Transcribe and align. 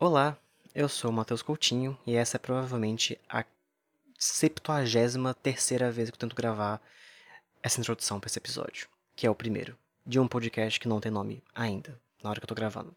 Olá, 0.00 0.38
eu 0.76 0.88
sou 0.88 1.10
o 1.10 1.12
Matheus 1.12 1.42
Coutinho 1.42 1.98
e 2.06 2.14
essa 2.14 2.36
é 2.36 2.38
provavelmente 2.38 3.18
a 3.28 3.44
73 4.16 5.16
terceira 5.42 5.90
vez 5.90 6.08
que 6.08 6.14
eu 6.14 6.20
tento 6.20 6.36
gravar 6.36 6.80
essa 7.60 7.80
introdução 7.80 8.20
para 8.20 8.28
esse 8.28 8.38
episódio, 8.38 8.88
que 9.16 9.26
é 9.26 9.30
o 9.30 9.34
primeiro, 9.34 9.76
de 10.06 10.20
um 10.20 10.28
podcast 10.28 10.78
que 10.78 10.86
não 10.86 11.00
tem 11.00 11.10
nome 11.10 11.42
ainda, 11.52 12.00
na 12.22 12.30
hora 12.30 12.38
que 12.38 12.44
eu 12.44 12.48
tô 12.48 12.54
gravando. 12.54 12.94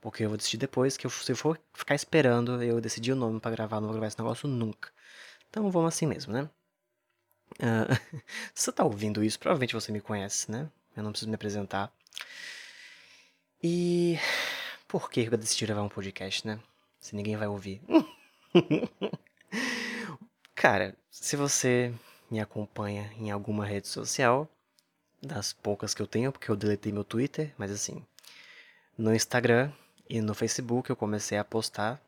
Porque 0.00 0.24
eu 0.24 0.28
vou 0.28 0.36
decidir 0.36 0.56
depois 0.56 0.96
que 0.96 1.06
eu, 1.06 1.10
se 1.10 1.30
eu 1.30 1.36
for 1.36 1.56
ficar 1.72 1.94
esperando 1.94 2.60
eu 2.60 2.80
decidir 2.80 3.12
o 3.12 3.16
nome 3.16 3.38
para 3.38 3.52
gravar, 3.52 3.76
não 3.76 3.86
vou 3.86 3.94
gravar 3.94 4.08
esse 4.08 4.18
negócio 4.18 4.48
nunca. 4.48 4.90
Então 5.48 5.70
vamos 5.70 5.94
assim 5.94 6.04
mesmo, 6.04 6.32
né? 6.32 6.50
Uh, 7.60 7.94
se 8.52 8.64
você 8.66 8.72
tá 8.72 8.82
ouvindo 8.82 9.22
isso, 9.22 9.38
provavelmente 9.38 9.72
você 9.72 9.92
me 9.92 10.00
conhece, 10.00 10.50
né? 10.50 10.68
Eu 10.96 11.04
não 11.04 11.12
preciso 11.12 11.30
me 11.30 11.36
apresentar. 11.36 11.92
E 13.62 14.18
por 14.94 15.10
que 15.10 15.22
eu 15.22 15.36
decidi 15.36 15.66
gravar 15.66 15.82
um 15.82 15.88
podcast, 15.88 16.46
né? 16.46 16.56
Se 17.00 17.16
ninguém 17.16 17.36
vai 17.36 17.48
ouvir. 17.48 17.82
Cara, 20.54 20.96
se 21.10 21.34
você 21.34 21.92
me 22.30 22.38
acompanha 22.38 23.12
em 23.18 23.28
alguma 23.28 23.66
rede 23.66 23.88
social, 23.88 24.48
das 25.20 25.52
poucas 25.52 25.94
que 25.94 26.00
eu 26.00 26.06
tenho, 26.06 26.30
porque 26.30 26.48
eu 26.48 26.54
deletei 26.54 26.92
meu 26.92 27.02
Twitter, 27.02 27.52
mas 27.58 27.72
assim, 27.72 28.06
no 28.96 29.12
Instagram 29.12 29.72
e 30.08 30.20
no 30.20 30.32
Facebook 30.32 30.88
eu 30.88 30.94
comecei 30.94 31.38
a 31.38 31.44
postar. 31.44 32.00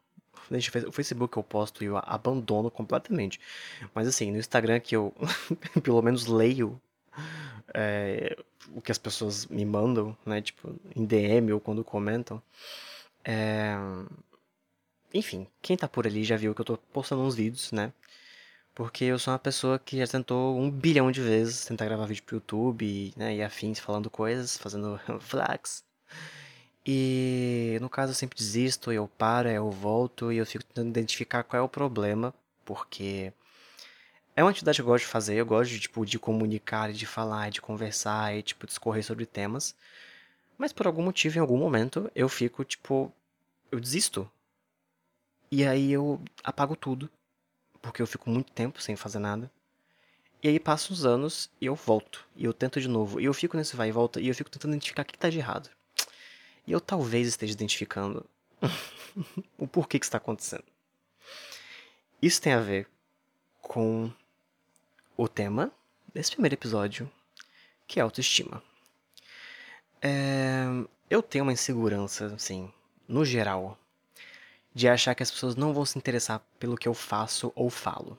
O 0.86 0.92
Facebook 0.92 1.36
eu 1.36 1.42
posto 1.42 1.82
e 1.82 1.88
eu 1.88 1.96
abandono 1.96 2.70
completamente. 2.70 3.40
Mas 3.92 4.06
assim, 4.06 4.30
no 4.30 4.38
Instagram 4.38 4.78
que 4.78 4.94
eu 4.94 5.12
pelo 5.82 6.02
menos 6.02 6.26
leio 6.26 6.80
é, 7.78 8.36
o 8.74 8.80
que 8.80 8.90
as 8.90 8.98
pessoas 8.98 9.46
me 9.46 9.64
mandam, 9.64 10.16
né? 10.24 10.40
Tipo, 10.40 10.74
em 10.94 11.04
DM 11.04 11.52
ou 11.52 11.60
quando 11.60 11.84
comentam. 11.84 12.42
É... 13.22 13.74
Enfim, 15.12 15.46
quem 15.62 15.76
tá 15.76 15.86
por 15.86 16.06
ali 16.06 16.24
já 16.24 16.36
viu 16.36 16.54
que 16.54 16.60
eu 16.62 16.64
tô 16.64 16.78
postando 16.78 17.22
uns 17.22 17.34
vídeos, 17.34 17.72
né? 17.72 17.92
Porque 18.74 19.04
eu 19.04 19.18
sou 19.18 19.32
uma 19.32 19.38
pessoa 19.38 19.78
que 19.78 19.98
já 19.98 20.06
tentou 20.06 20.58
um 20.58 20.70
bilhão 20.70 21.10
de 21.12 21.20
vezes 21.20 21.64
tentar 21.66 21.86
gravar 21.86 22.06
vídeo 22.06 22.22
pro 22.24 22.36
YouTube 22.36 23.12
né, 23.16 23.36
e 23.36 23.42
afins, 23.42 23.78
falando 23.78 24.10
coisas, 24.10 24.56
fazendo 24.56 25.00
vlogs. 25.30 25.84
E 26.86 27.78
no 27.80 27.88
caso 27.90 28.12
eu 28.12 28.14
sempre 28.14 28.38
desisto, 28.38 28.92
eu 28.92 29.08
paro, 29.08 29.48
eu 29.48 29.70
volto 29.70 30.32
e 30.32 30.38
eu 30.38 30.46
fico 30.46 30.64
tentando 30.64 30.90
identificar 30.90 31.42
qual 31.44 31.60
é 31.60 31.64
o 31.64 31.68
problema, 31.68 32.34
porque 32.64 33.32
é 34.36 34.44
uma 34.44 34.50
atividade 34.50 34.76
que 34.76 34.82
eu 34.82 34.86
gosto 34.86 35.04
de 35.04 35.10
fazer, 35.10 35.36
eu 35.36 35.46
gosto 35.46 35.70
de, 35.70 35.80
tipo, 35.80 36.04
de 36.04 36.18
comunicar, 36.18 36.92
de 36.92 37.06
falar, 37.06 37.50
de 37.50 37.62
conversar 37.62 38.36
e, 38.36 38.42
tipo, 38.42 38.66
discorrer 38.66 39.02
sobre 39.02 39.24
temas. 39.24 39.74
Mas 40.58 40.74
por 40.74 40.86
algum 40.86 41.02
motivo, 41.02 41.38
em 41.38 41.40
algum 41.40 41.56
momento, 41.56 42.10
eu 42.14 42.28
fico, 42.28 42.62
tipo, 42.62 43.10
eu 43.72 43.80
desisto. 43.80 44.30
E 45.50 45.64
aí 45.66 45.90
eu 45.90 46.20
apago 46.44 46.76
tudo, 46.76 47.08
porque 47.80 48.02
eu 48.02 48.06
fico 48.06 48.28
muito 48.28 48.52
tempo 48.52 48.80
sem 48.82 48.94
fazer 48.94 49.18
nada. 49.18 49.50
E 50.42 50.48
aí 50.48 50.60
passam 50.60 50.92
os 50.92 51.06
anos 51.06 51.50
e 51.58 51.66
eu 51.66 51.74
volto, 51.74 52.26
e 52.36 52.44
eu 52.44 52.52
tento 52.52 52.78
de 52.78 52.88
novo, 52.88 53.18
e 53.18 53.24
eu 53.24 53.32
fico 53.32 53.56
nesse 53.56 53.74
vai 53.74 53.88
e 53.88 53.92
volta, 53.92 54.20
e 54.20 54.28
eu 54.28 54.34
fico 54.34 54.50
tentando 54.50 54.74
identificar 54.74 55.02
o 55.02 55.04
que 55.06 55.14
está 55.14 55.30
de 55.30 55.38
errado. 55.38 55.70
E 56.66 56.72
eu 56.72 56.80
talvez 56.80 57.26
esteja 57.26 57.54
identificando 57.54 58.24
o 59.56 59.66
porquê 59.66 59.98
que 59.98 60.04
está 60.04 60.18
acontecendo. 60.18 60.64
Isso 62.20 62.40
tem 62.40 62.52
a 62.52 62.60
ver 62.60 62.86
com 63.62 64.12
o 65.16 65.28
tema 65.28 65.72
desse 66.12 66.32
primeiro 66.32 66.54
episódio, 66.54 67.10
que 67.86 67.98
é 67.98 68.02
autoestima. 68.02 68.62
É, 70.02 70.64
eu 71.08 71.22
tenho 71.22 71.44
uma 71.44 71.52
insegurança, 71.52 72.26
assim, 72.26 72.72
no 73.08 73.24
geral, 73.24 73.78
de 74.74 74.88
achar 74.88 75.14
que 75.14 75.22
as 75.22 75.30
pessoas 75.30 75.56
não 75.56 75.72
vão 75.72 75.84
se 75.84 75.96
interessar 75.96 76.40
pelo 76.58 76.76
que 76.76 76.86
eu 76.86 76.94
faço 76.94 77.52
ou 77.54 77.70
falo. 77.70 78.18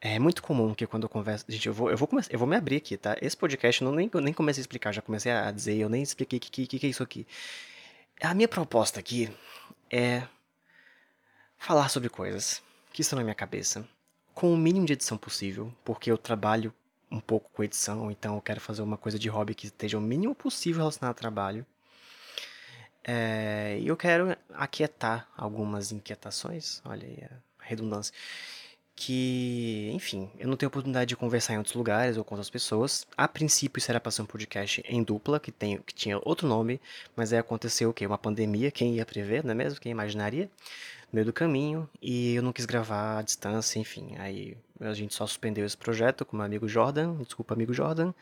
É 0.00 0.18
muito 0.18 0.42
comum 0.42 0.74
que 0.74 0.86
quando 0.86 1.04
eu 1.04 1.08
converso. 1.08 1.44
Gente, 1.48 1.66
eu 1.66 1.74
vou, 1.74 1.90
eu 1.90 1.96
vou, 1.96 2.06
começar, 2.06 2.32
eu 2.32 2.38
vou 2.38 2.46
me 2.46 2.54
abrir 2.54 2.76
aqui, 2.76 2.96
tá? 2.96 3.16
Esse 3.20 3.36
podcast 3.36 3.82
eu 3.82 3.86
não, 3.86 3.94
nem, 3.94 4.10
nem 4.22 4.32
comecei 4.32 4.60
a 4.60 4.62
explicar, 4.62 4.92
já 4.92 5.02
comecei 5.02 5.32
a 5.32 5.50
dizer, 5.50 5.76
eu 5.76 5.88
nem 5.88 6.02
expliquei 6.02 6.38
o 6.38 6.40
que, 6.40 6.66
que, 6.66 6.78
que 6.78 6.86
é 6.86 6.90
isso 6.90 7.02
aqui. 7.02 7.26
A 8.20 8.34
minha 8.34 8.48
proposta 8.48 9.00
aqui 9.00 9.30
é 9.90 10.26
falar 11.58 11.88
sobre 11.88 12.08
coisas 12.08 12.62
que 12.92 13.02
estão 13.02 13.16
na 13.16 13.24
minha 13.24 13.34
cabeça 13.34 13.88
com 14.36 14.52
o 14.52 14.56
mínimo 14.56 14.84
de 14.84 14.92
edição 14.92 15.16
possível, 15.16 15.72
porque 15.82 16.12
eu 16.12 16.18
trabalho 16.18 16.70
um 17.10 17.18
pouco 17.18 17.48
com 17.54 17.64
edição, 17.64 18.10
então 18.10 18.34
eu 18.34 18.42
quero 18.42 18.60
fazer 18.60 18.82
uma 18.82 18.98
coisa 18.98 19.18
de 19.18 19.30
hobby 19.30 19.54
que 19.54 19.64
esteja 19.64 19.96
o 19.96 20.00
mínimo 20.00 20.34
possível 20.34 20.80
relacionado 20.80 21.12
ao 21.12 21.14
trabalho. 21.14 21.66
É, 23.02 23.78
e 23.80 23.88
eu 23.88 23.96
quero 23.96 24.36
aquietar 24.52 25.26
algumas 25.34 25.90
inquietações, 25.90 26.82
olha 26.84 27.06
aí 27.06 27.24
a 27.24 27.64
redundância, 27.64 28.12
que, 28.96 29.90
enfim, 29.92 30.30
eu 30.38 30.48
não 30.48 30.56
tenho 30.56 30.68
oportunidade 30.68 31.10
de 31.10 31.16
conversar 31.16 31.52
em 31.52 31.58
outros 31.58 31.74
lugares 31.76 32.16
ou 32.16 32.24
com 32.24 32.34
outras 32.34 32.48
pessoas. 32.48 33.06
A 33.14 33.28
princípio 33.28 33.78
isso 33.78 33.90
era 33.90 34.00
para 34.00 34.10
ser 34.10 34.22
um 34.22 34.26
podcast 34.26 34.82
em 34.88 35.02
dupla, 35.02 35.38
que, 35.38 35.52
tem, 35.52 35.76
que 35.82 35.94
tinha 35.94 36.18
outro 36.24 36.48
nome, 36.48 36.80
mas 37.14 37.30
aí 37.30 37.38
aconteceu 37.38 37.90
o 37.90 37.92
quê? 37.92 38.06
Uma 38.06 38.16
pandemia, 38.16 38.70
quem 38.70 38.94
ia 38.94 39.04
prever, 39.04 39.44
não 39.44 39.52
é 39.52 39.54
mesmo? 39.54 39.78
Quem 39.78 39.92
imaginaria? 39.92 40.50
No 41.12 41.16
meio 41.16 41.26
do 41.26 41.32
caminho, 41.32 41.88
e 42.00 42.34
eu 42.34 42.42
não 42.42 42.52
quis 42.52 42.64
gravar 42.64 43.18
à 43.18 43.22
distância, 43.22 43.78
enfim, 43.78 44.16
aí 44.18 44.56
a 44.80 44.92
gente 44.94 45.14
só 45.14 45.26
suspendeu 45.26 45.64
esse 45.64 45.76
projeto 45.76 46.24
com 46.24 46.36
meu 46.36 46.44
amigo 46.44 46.66
Jordan, 46.66 47.16
desculpa 47.22 47.54
amigo 47.54 47.72
Jordan, 47.72 48.12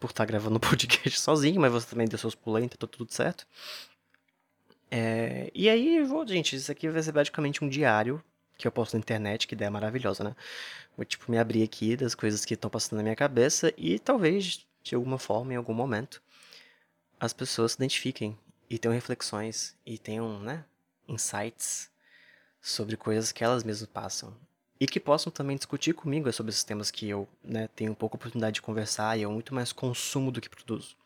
por 0.00 0.10
estar 0.10 0.24
gravando 0.24 0.56
o 0.56 0.60
podcast 0.60 1.20
sozinho, 1.20 1.60
mas 1.60 1.70
você 1.70 1.86
também 1.86 2.08
deu 2.08 2.18
seus 2.18 2.34
pulos 2.34 2.62
então 2.62 2.78
tá 2.78 2.86
tudo 2.86 3.12
certo. 3.12 3.46
É, 4.90 5.50
e 5.54 5.68
aí, 5.68 6.02
vou, 6.02 6.26
gente, 6.26 6.56
isso 6.56 6.72
aqui 6.72 6.88
vai 6.88 7.02
ser 7.02 7.12
basicamente 7.12 7.62
um 7.62 7.68
diário 7.68 8.22
que 8.56 8.66
eu 8.66 8.72
posto 8.72 8.94
na 8.94 9.00
internet, 9.00 9.46
que 9.46 9.54
ideia 9.54 9.70
maravilhosa, 9.70 10.24
né? 10.24 10.36
Vou, 10.96 11.04
tipo, 11.04 11.30
me 11.30 11.38
abrir 11.38 11.62
aqui 11.62 11.96
das 11.96 12.14
coisas 12.14 12.44
que 12.44 12.54
estão 12.54 12.70
passando 12.70 12.98
na 12.98 13.02
minha 13.02 13.16
cabeça 13.16 13.72
e 13.76 13.98
talvez, 13.98 14.66
de 14.82 14.94
alguma 14.94 15.18
forma, 15.18 15.52
em 15.52 15.56
algum 15.56 15.74
momento, 15.74 16.22
as 17.18 17.32
pessoas 17.32 17.72
se 17.72 17.78
identifiquem 17.78 18.38
e 18.68 18.78
tenham 18.78 18.94
reflexões 18.94 19.76
e 19.84 19.98
tenham, 19.98 20.38
né, 20.40 20.64
insights 21.08 21.90
sobre 22.60 22.96
coisas 22.96 23.32
que 23.32 23.44
elas 23.44 23.62
mesmas 23.62 23.88
passam. 23.88 24.34
E 24.80 24.86
que 24.86 24.98
possam 24.98 25.30
também 25.32 25.56
discutir 25.56 25.94
comigo 25.94 26.30
sobre 26.32 26.50
esses 26.50 26.64
temas 26.64 26.90
que 26.90 27.08
eu 27.08 27.28
né, 27.42 27.68
tenho 27.76 27.94
pouca 27.94 28.16
oportunidade 28.16 28.54
de 28.54 28.62
conversar 28.62 29.16
e 29.16 29.22
eu 29.22 29.30
muito 29.30 29.54
mais 29.54 29.72
consumo 29.72 30.32
do 30.32 30.40
que 30.40 30.48
produzo. 30.48 30.96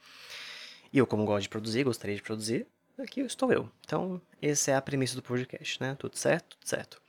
E 0.93 0.99
eu, 0.99 1.07
como 1.07 1.25
gosto 1.25 1.43
de 1.43 1.49
produzir, 1.49 1.85
gostaria 1.85 2.17
de 2.17 2.23
produzir, 2.23 2.67
aqui 2.99 3.21
estou 3.21 3.53
eu. 3.53 3.71
Então, 3.85 4.21
essa 4.41 4.71
é 4.71 4.77
a 4.77 4.83
premissa 4.83 5.15
do 5.15 5.23
podcast, 5.23 5.81
né? 5.81 5.95
Tudo 5.99 6.17
certo? 6.17 6.57
Tudo 6.57 6.69
certo. 6.69 7.03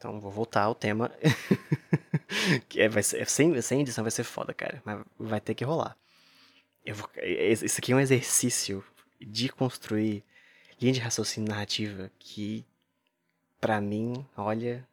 Então, 0.00 0.18
vou 0.18 0.30
voltar 0.30 0.62
ao 0.62 0.74
tema. 0.74 1.12
que 2.70 2.80
é, 2.80 2.88
vai 2.88 3.02
ser, 3.02 3.28
sem, 3.28 3.60
sem 3.60 3.82
edição 3.82 4.02
vai 4.02 4.10
ser 4.10 4.24
foda, 4.24 4.54
cara. 4.54 4.80
Mas 4.82 5.04
vai 5.18 5.42
ter 5.42 5.54
que 5.54 5.62
rolar. 5.62 5.94
Eu 6.86 6.94
vou, 6.94 7.06
esse 7.16 7.78
aqui 7.78 7.92
é 7.92 7.96
um 7.96 8.00
exercício 8.00 8.82
de 9.20 9.50
construir 9.50 10.24
linha 10.80 10.94
de 10.94 11.00
raciocínio 11.00 11.50
narrativa 11.50 12.10
que, 12.18 12.64
para 13.60 13.78
mim, 13.78 14.26
olha, 14.38 14.88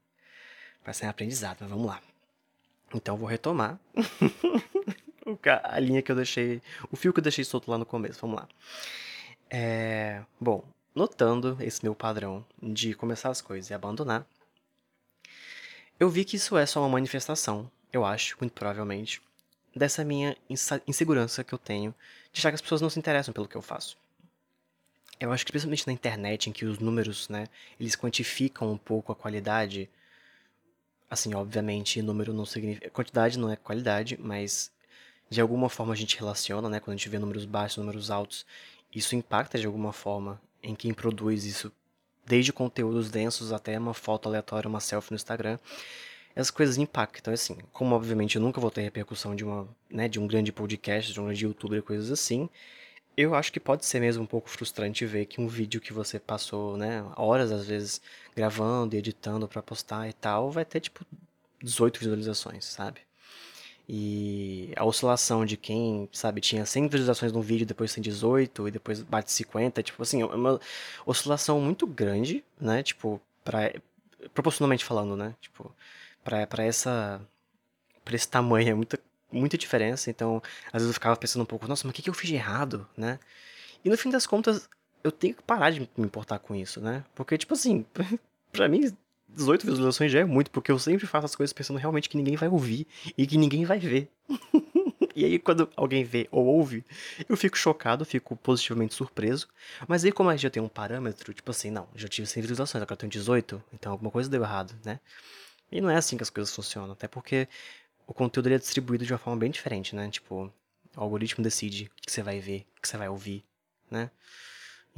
vai 0.84 0.94
ser 0.94 1.06
um 1.06 1.09
aprendizado. 1.09 1.59
Mas 1.62 1.69
vamos 1.69 1.88
lá. 1.88 2.01
Então, 2.94 3.16
vou 3.16 3.29
retomar 3.29 3.79
a 5.63 5.79
linha 5.79 6.01
que 6.01 6.12
eu 6.12 6.17
deixei, 6.17 6.62
o 6.91 6.97
fio 6.97 7.13
que 7.13 7.19
eu 7.19 7.23
deixei 7.23 7.46
solto 7.46 7.72
lá 7.72 7.78
no 7.78 7.85
começo. 7.85 8.19
Vamos 8.19 8.41
lá. 8.41 8.50
É, 9.50 10.22
bom, 10.38 10.66
notando 10.94 11.57
esse 11.62 11.81
meu 11.81 11.96
padrão 11.96 12.46
de 12.62 12.94
começar 12.94 13.29
as 13.29 13.40
coisas 13.40 13.69
e 13.69 13.73
abandonar, 13.73 14.28
eu 16.00 16.09
vi 16.09 16.24
que 16.24 16.35
isso 16.35 16.58
é 16.58 16.66
só 16.66 16.81
uma 16.81 16.90
manifestação, 16.90 17.69
eu 17.91 18.06
acho, 18.06 18.38
muito 18.40 18.53
provavelmente, 18.53 19.22
dessa 19.75 20.03
minha 20.03 20.35
insegurança 20.88 21.44
que 21.44 21.53
eu 21.53 21.58
tenho 21.58 21.94
de 22.31 22.40
achar 22.40 22.52
que 22.52 22.56
as 22.56 22.62
pessoas 22.62 22.81
não 22.81 22.90
se 22.90 23.00
interessam 23.00 23.34
pelo 23.34 23.47
que 23.47 23.56
eu 23.56 23.62
faço. 23.62 23.97
Eu 25.19 25.31
acho 25.31 25.46
que 25.46 25.52
principalmente 25.52 25.88
na 25.88 25.94
internet, 25.94 26.50
em 26.50 26.53
que 26.53 26.66
os 26.66 26.78
números, 26.78 27.28
né, 27.30 27.47
eles 27.80 27.96
quantificam 27.96 28.72
um 28.72 28.78
pouco 28.78 29.11
a 29.11 29.16
qualidade. 29.16 29.90
Assim, 31.09 31.34
obviamente, 31.34 32.02
número 32.02 32.34
não 32.34 32.46
significa. 32.46 32.90
Quantidade 32.91 33.40
não 33.40 33.52
é 33.52 33.55
qualidade, 33.55 34.17
mas 34.22 34.72
de 35.29 35.41
alguma 35.41 35.70
forma 35.70 35.93
a 35.93 35.96
gente 35.96 36.17
relaciona, 36.17 36.70
né? 36.70 36.79
Quando 36.79 36.93
a 36.93 36.97
gente 36.97 37.09
vê 37.09 37.17
números 37.17 37.46
baixos, 37.46 37.78
números 37.78 38.11
altos, 38.11 38.46
isso 38.93 39.16
impacta 39.16 39.58
de 39.58 39.66
alguma 39.66 39.91
forma 39.91 40.40
em 40.61 40.76
quem 40.76 40.93
produz 40.93 41.46
isso 41.46 41.72
desde 42.28 42.53
conteúdos 42.53 43.09
densos 43.09 43.52
até 43.52 43.78
uma 43.79 43.94
foto 43.94 44.28
aleatória, 44.28 44.68
uma 44.68 44.79
selfie 44.79 45.12
no 45.12 45.16
Instagram. 45.16 45.58
Essas 46.35 46.52
coisas 46.52 46.78
impactam, 46.78 47.34
assim, 47.34 47.58
como 47.74 47.96
obviamente 47.96 48.35
eu 48.35 48.41
nunca 48.41 48.62
vou 48.62 48.70
ter 48.70 48.82
repercussão 48.82 49.35
de 49.35 49.44
uma, 49.44 49.68
né, 49.90 50.08
de 50.08 50.20
um 50.20 50.28
grande 50.28 50.52
podcast, 50.52 51.12
de 51.12 51.20
um 51.20 51.26
grande 51.26 51.46
youtuber, 51.46 51.82
coisas 51.82 52.12
assim, 52.12 52.47
eu 53.18 53.34
acho 53.34 53.52
que 53.52 53.59
pode 53.59 53.84
ser 53.85 54.00
mesmo 54.00 54.24
um 54.24 54.28
pouco 54.28 54.47
frustrante 54.50 55.03
ver 55.06 55.26
que 55.26 55.41
um 55.41 55.47
vídeo 55.47 55.82
que 55.82 55.91
você 55.91 56.20
passou, 56.20 56.78
né, 56.78 57.03
horas 57.16 57.52
às 57.52 57.66
vezes 57.66 58.00
gravando 58.35 58.96
e 58.96 59.00
editando 59.00 59.47
para 59.47 59.64
postar 59.64 60.08
e 60.08 60.14
tal, 60.14 60.52
vai 60.52 60.64
ter 60.64 60.79
tipo 60.82 61.03
18 61.64 62.00
visualizações, 62.00 62.66
sabe? 62.66 63.06
E 63.89 64.73
a 64.75 64.84
oscilação 64.84 65.45
de 65.45 65.55
quem, 65.55 66.09
sabe, 66.11 66.41
tinha 66.41 66.66
100 66.66 66.87
visualizações 66.87 67.31
num 67.31 67.41
vídeo, 67.41 67.66
depois 67.66 67.93
tem 67.93 68.01
18 68.01 68.67
e 68.67 68.72
depois 68.72 69.01
bate 69.01 69.31
50, 69.31 69.81
tipo 69.81 70.01
assim, 70.03 70.22
é 70.22 70.25
uma 70.25 70.59
oscilação 71.05 71.61
muito 71.61 71.87
grande, 71.87 72.43
né? 72.59 72.84
Tipo, 72.84 73.22
pra, 73.45 73.72
proporcionalmente 74.34 74.84
falando, 74.84 75.16
né? 75.16 75.35
Tipo, 75.39 75.73
pra, 76.23 76.45
pra 76.45 76.63
essa 76.63 77.22
pra 78.03 78.16
esse 78.16 78.28
tamanho 78.28 78.69
é 78.69 78.73
muita, 78.73 78.99
muita 79.31 79.57
diferença, 79.57 80.09
então 80.09 80.41
às 80.67 80.81
vezes 80.81 80.87
eu 80.87 80.93
ficava 80.93 81.16
pensando 81.17 81.41
um 81.43 81.45
pouco, 81.45 81.67
nossa, 81.67 81.85
mas 81.85 81.91
o 81.91 81.93
que, 81.93 82.01
que 82.01 82.09
eu 82.09 82.13
fiz 82.13 82.29
de 82.29 82.35
errado, 82.35 82.87
né? 82.95 83.19
E 83.83 83.90
no 83.90 83.97
fim 83.97 84.09
das 84.09 84.25
contas, 84.25 84.69
eu 85.03 85.11
tenho 85.11 85.35
que 85.35 85.43
parar 85.43 85.72
de 85.72 85.81
me 85.81 85.87
importar 86.05 86.40
com 86.40 86.55
isso, 86.55 86.81
né? 86.81 87.03
Porque, 87.16 87.37
tipo 87.37 87.53
assim, 87.53 87.85
pra 88.51 88.67
mim, 88.67 88.95
18 89.37 89.66
visualizações 89.66 90.11
já 90.11 90.19
é 90.19 90.25
muito, 90.25 90.49
porque 90.51 90.72
eu 90.72 90.79
sempre 90.79 91.05
faço 91.05 91.25
as 91.25 91.35
coisas 91.35 91.53
pensando 91.53 91.78
realmente 91.78 92.09
que 92.09 92.17
ninguém 92.17 92.35
vai 92.35 92.49
ouvir 92.49 92.87
e 93.17 93.25
que 93.25 93.37
ninguém 93.37 93.63
vai 93.66 93.79
ver. 93.79 94.11
e 95.16 95.23
aí, 95.23 95.39
quando 95.39 95.69
alguém 95.75 96.03
vê 96.03 96.28
ou 96.31 96.45
ouve, 96.45 96.84
eu 97.29 97.37
fico 97.37 97.57
chocado, 97.57 98.03
fico 98.03 98.35
positivamente 98.35 98.95
surpreso. 98.95 99.47
Mas 99.87 100.03
aí, 100.03 100.11
como 100.11 100.29
a 100.29 100.34
gente 100.34 100.43
já 100.43 100.49
tem 100.49 100.61
um 100.61 100.67
parâmetro, 100.67 101.34
tipo 101.34 101.51
assim, 101.51 101.69
não, 101.69 101.87
já 101.95 102.07
tive 102.07 102.28
100 102.28 102.41
visualizações, 102.41 102.81
agora 102.81 102.93
eu 102.93 102.97
tenho 102.97 103.11
18, 103.11 103.63
então 103.73 103.91
alguma 103.91 104.11
coisa 104.11 104.29
deu 104.29 104.41
errado, 104.41 104.75
né? 104.84 104.99
E 105.72 105.79
não 105.79 105.90
é 105.90 105.95
assim 105.95 106.17
que 106.17 106.23
as 106.23 106.29
coisas 106.29 106.53
funcionam, 106.53 106.93
até 106.93 107.07
porque 107.07 107.47
o 108.07 108.13
conteúdo 108.13 108.49
é 108.49 108.57
distribuído 108.57 109.05
de 109.05 109.13
uma 109.13 109.19
forma 109.19 109.40
bem 109.40 109.51
diferente, 109.51 109.95
né? 109.95 110.09
Tipo, 110.09 110.51
o 110.95 111.01
algoritmo 111.01 111.43
decide 111.43 111.91
o 111.97 112.01
que 112.01 112.11
você 112.11 112.23
vai 112.23 112.40
ver, 112.40 112.66
o 112.78 112.81
que 112.81 112.87
você 112.87 112.97
vai 112.97 113.07
ouvir, 113.07 113.45
né? 113.91 114.09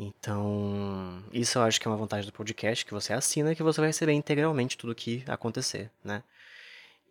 Então, 0.02 1.22
isso 1.34 1.58
eu 1.58 1.64
acho 1.64 1.80
que 1.80 1.86
é 1.86 1.92
uma 1.92 1.98
vantagem 1.98 2.26
do 2.26 2.32
podcast, 2.32 2.86
que 2.86 2.94
você 2.94 3.12
assina 3.12 3.52
e 3.52 3.56
que 3.56 3.62
você 3.62 3.82
vai 3.82 3.90
receber 3.90 4.14
integralmente 4.14 4.78
tudo 4.78 4.96
que 4.96 5.26
acontecer, 5.28 5.92
né? 6.02 6.24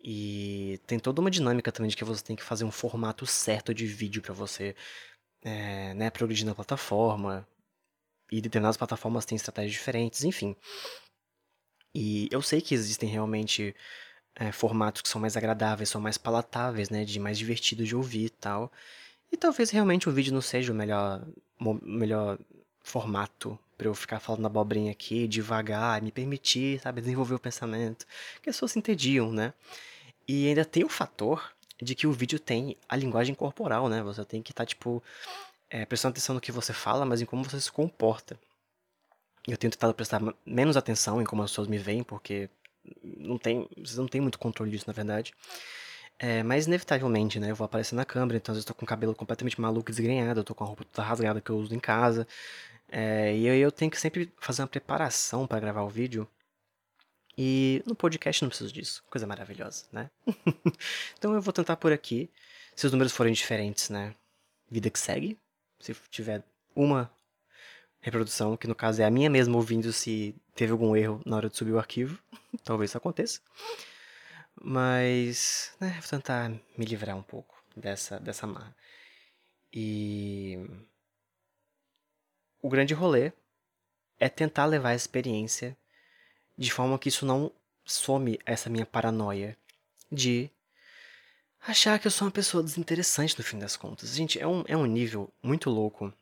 E 0.03 0.79
tem 0.87 0.97
toda 0.97 1.21
uma 1.21 1.29
dinâmica 1.29 1.71
também 1.71 1.89
de 1.91 1.95
que 1.95 2.03
você 2.03 2.23
tem 2.23 2.35
que 2.35 2.43
fazer 2.43 2.65
um 2.65 2.71
formato 2.71 3.27
certo 3.27 3.75
de 3.75 3.85
vídeo 3.85 4.23
para 4.23 4.33
você, 4.33 4.75
é, 5.43 5.93
né, 5.93 6.09
progredir 6.09 6.47
na 6.47 6.55
plataforma. 6.55 7.47
E 8.31 8.41
determinadas 8.41 8.77
plataformas 8.77 9.25
têm 9.25 9.35
estratégias 9.35 9.73
diferentes, 9.73 10.23
enfim. 10.23 10.55
E 11.93 12.27
eu 12.31 12.41
sei 12.41 12.59
que 12.59 12.73
existem 12.73 13.09
realmente 13.09 13.75
é, 14.35 14.51
formatos 14.51 15.03
que 15.03 15.09
são 15.09 15.21
mais 15.21 15.37
agradáveis, 15.37 15.89
são 15.89 16.01
mais 16.01 16.17
palatáveis, 16.17 16.89
né, 16.89 17.05
de 17.05 17.19
mais 17.19 17.37
divertido 17.37 17.85
de 17.85 17.95
ouvir 17.95 18.25
e 18.25 18.29
tal. 18.31 18.71
E 19.31 19.37
talvez 19.37 19.69
realmente 19.69 20.09
o 20.09 20.11
vídeo 20.11 20.33
não 20.33 20.41
seja 20.41 20.71
o 20.73 20.75
melhor, 20.75 21.23
melhor 21.83 22.39
formato 22.89 23.57
para 23.77 23.87
eu 23.87 23.95
ficar 23.95 24.19
falando 24.19 24.45
abobrinha 24.45 24.91
aqui, 24.91 25.27
devagar, 25.27 26.01
me 26.01 26.11
permitir, 26.11 26.81
sabe, 26.81 26.99
desenvolver 26.99 27.35
o 27.35 27.39
pensamento, 27.39 28.05
que 28.41 28.49
as 28.49 28.55
pessoas 28.55 28.71
se 28.73 28.79
entediam, 28.79 29.31
né? 29.31 29.53
E 30.27 30.47
ainda 30.49 30.65
tem 30.65 30.83
o 30.83 30.89
fator 30.89 31.51
de 31.81 31.95
que 31.95 32.05
o 32.05 32.11
vídeo 32.11 32.39
tem 32.39 32.75
a 32.89 32.95
linguagem 32.95 33.33
corporal, 33.33 33.87
né? 33.87 34.03
Você 34.03 34.25
tem 34.25 34.41
que 34.41 34.51
estar, 34.51 34.63
tá, 34.63 34.67
tipo, 34.67 35.01
é, 35.69 35.85
prestando 35.85 36.11
atenção 36.11 36.35
no 36.35 36.41
que 36.41 36.51
você 36.51 36.73
fala, 36.73 37.05
mas 37.05 37.21
em 37.21 37.25
como 37.25 37.43
você 37.43 37.61
se 37.61 37.71
comporta. 37.71 38.37
Eu 39.47 39.57
tenho 39.57 39.71
tentado 39.71 39.93
prestar 39.93 40.21
menos 40.45 40.75
atenção 40.75 41.21
em 41.21 41.25
como 41.25 41.41
as 41.43 41.51
pessoas 41.51 41.67
me 41.67 41.77
veem, 41.77 42.03
porque 42.03 42.49
não 43.03 43.37
tem, 43.37 43.67
vocês 43.77 43.97
não 43.97 44.07
têm 44.07 44.19
muito 44.19 44.37
controle 44.37 44.71
disso, 44.71 44.85
na 44.87 44.93
verdade. 44.93 45.33
É, 46.19 46.43
mas 46.43 46.67
inevitavelmente, 46.67 47.39
né? 47.39 47.49
Eu 47.51 47.55
vou 47.55 47.65
aparecer 47.65 47.95
na 47.95 48.03
câmera, 48.03 48.37
então 48.37 48.51
às 48.51 48.57
vezes 48.57 48.67
eu 48.67 48.73
tô 48.73 48.77
com 48.77 48.85
o 48.85 48.87
cabelo 48.87 49.15
completamente 49.15 49.59
maluco 49.61 49.89
e 49.89 49.93
desgrenhado, 49.93 50.41
eu 50.41 50.43
tô 50.43 50.53
com 50.53 50.65
a 50.65 50.67
roupa 50.67 50.83
toda 50.83 51.07
rasgada 51.07 51.39
que 51.39 51.49
eu 51.49 51.57
uso 51.57 51.73
em 51.73 51.79
casa. 51.79 52.27
É, 52.91 53.35
e 53.35 53.47
aí 53.47 53.59
eu 53.59 53.71
tenho 53.71 53.91
que 53.91 53.99
sempre 53.99 54.31
fazer 54.39 54.61
uma 54.61 54.67
preparação 54.67 55.45
para 55.45 55.59
gravar 55.59 55.83
o 55.83 55.89
vídeo. 55.89 56.27
E 57.37 57.81
no 57.85 57.95
podcast 57.95 58.41
não 58.41 58.49
preciso 58.49 58.73
disso. 58.73 59.03
Coisa 59.09 59.25
maravilhosa, 59.25 59.85
né? 59.91 60.09
então 61.17 61.33
eu 61.33 61.41
vou 61.41 61.53
tentar 61.53 61.77
por 61.77 61.93
aqui. 61.93 62.29
Se 62.75 62.85
os 62.85 62.91
números 62.91 63.13
forem 63.13 63.33
diferentes, 63.33 63.89
né? 63.89 64.15
Vida 64.69 64.89
que 64.89 64.99
segue. 64.99 65.37
Se 65.79 65.95
tiver 66.09 66.43
uma 66.75 67.09
reprodução, 68.01 68.57
que 68.57 68.67
no 68.67 68.75
caso 68.75 69.01
é 69.01 69.05
a 69.05 69.11
minha 69.11 69.29
mesma 69.29 69.55
ouvindo 69.55 69.93
se 69.93 70.35
teve 70.55 70.71
algum 70.71 70.95
erro 70.95 71.21
na 71.25 71.37
hora 71.37 71.49
de 71.49 71.55
subir 71.55 71.71
o 71.71 71.79
arquivo. 71.79 72.21
Talvez 72.63 72.91
isso 72.91 72.97
aconteça. 72.97 73.39
Mas, 74.61 75.73
né, 75.79 75.97
vou 76.01 76.09
tentar 76.09 76.49
me 76.49 76.85
livrar 76.85 77.15
um 77.15 77.23
pouco 77.23 77.63
dessa, 77.75 78.19
dessa 78.19 78.45
marra. 78.45 78.75
E 79.71 80.57
o 82.61 82.69
grande 82.69 82.93
rolê 82.93 83.31
é 84.19 84.27
tentar 84.27 84.65
levar 84.65 84.89
a 84.89 84.95
experiência 84.95 85.77
de 86.57 86.71
forma 86.71 86.99
que 86.99 87.09
isso 87.09 87.25
não 87.25 87.51
some 87.85 88.39
essa 88.45 88.69
minha 88.69 88.85
paranoia 88.85 89.57
de 90.11 90.49
achar 91.61 91.99
que 91.99 92.07
eu 92.07 92.11
sou 92.11 92.27
uma 92.27 92.31
pessoa 92.31 92.63
desinteressante 92.63 93.37
no 93.37 93.43
fim 93.43 93.57
das 93.59 93.75
contas. 93.75 94.15
Gente, 94.15 94.39
é 94.39 94.47
um, 94.47 94.63
é 94.67 94.75
um 94.75 94.85
nível 94.85 95.31
muito 95.41 95.69
louco 95.69 96.13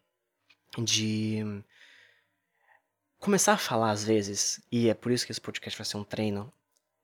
de 0.77 1.43
começar 3.19 3.53
a 3.53 3.57
falar 3.57 3.91
às 3.91 4.03
vezes, 4.03 4.61
e 4.71 4.89
é 4.89 4.93
por 4.93 5.11
isso 5.11 5.25
que 5.25 5.31
esse 5.31 5.41
podcast 5.41 5.77
vai 5.77 5.85
ser 5.85 5.97
um 5.97 6.03
treino, 6.03 6.51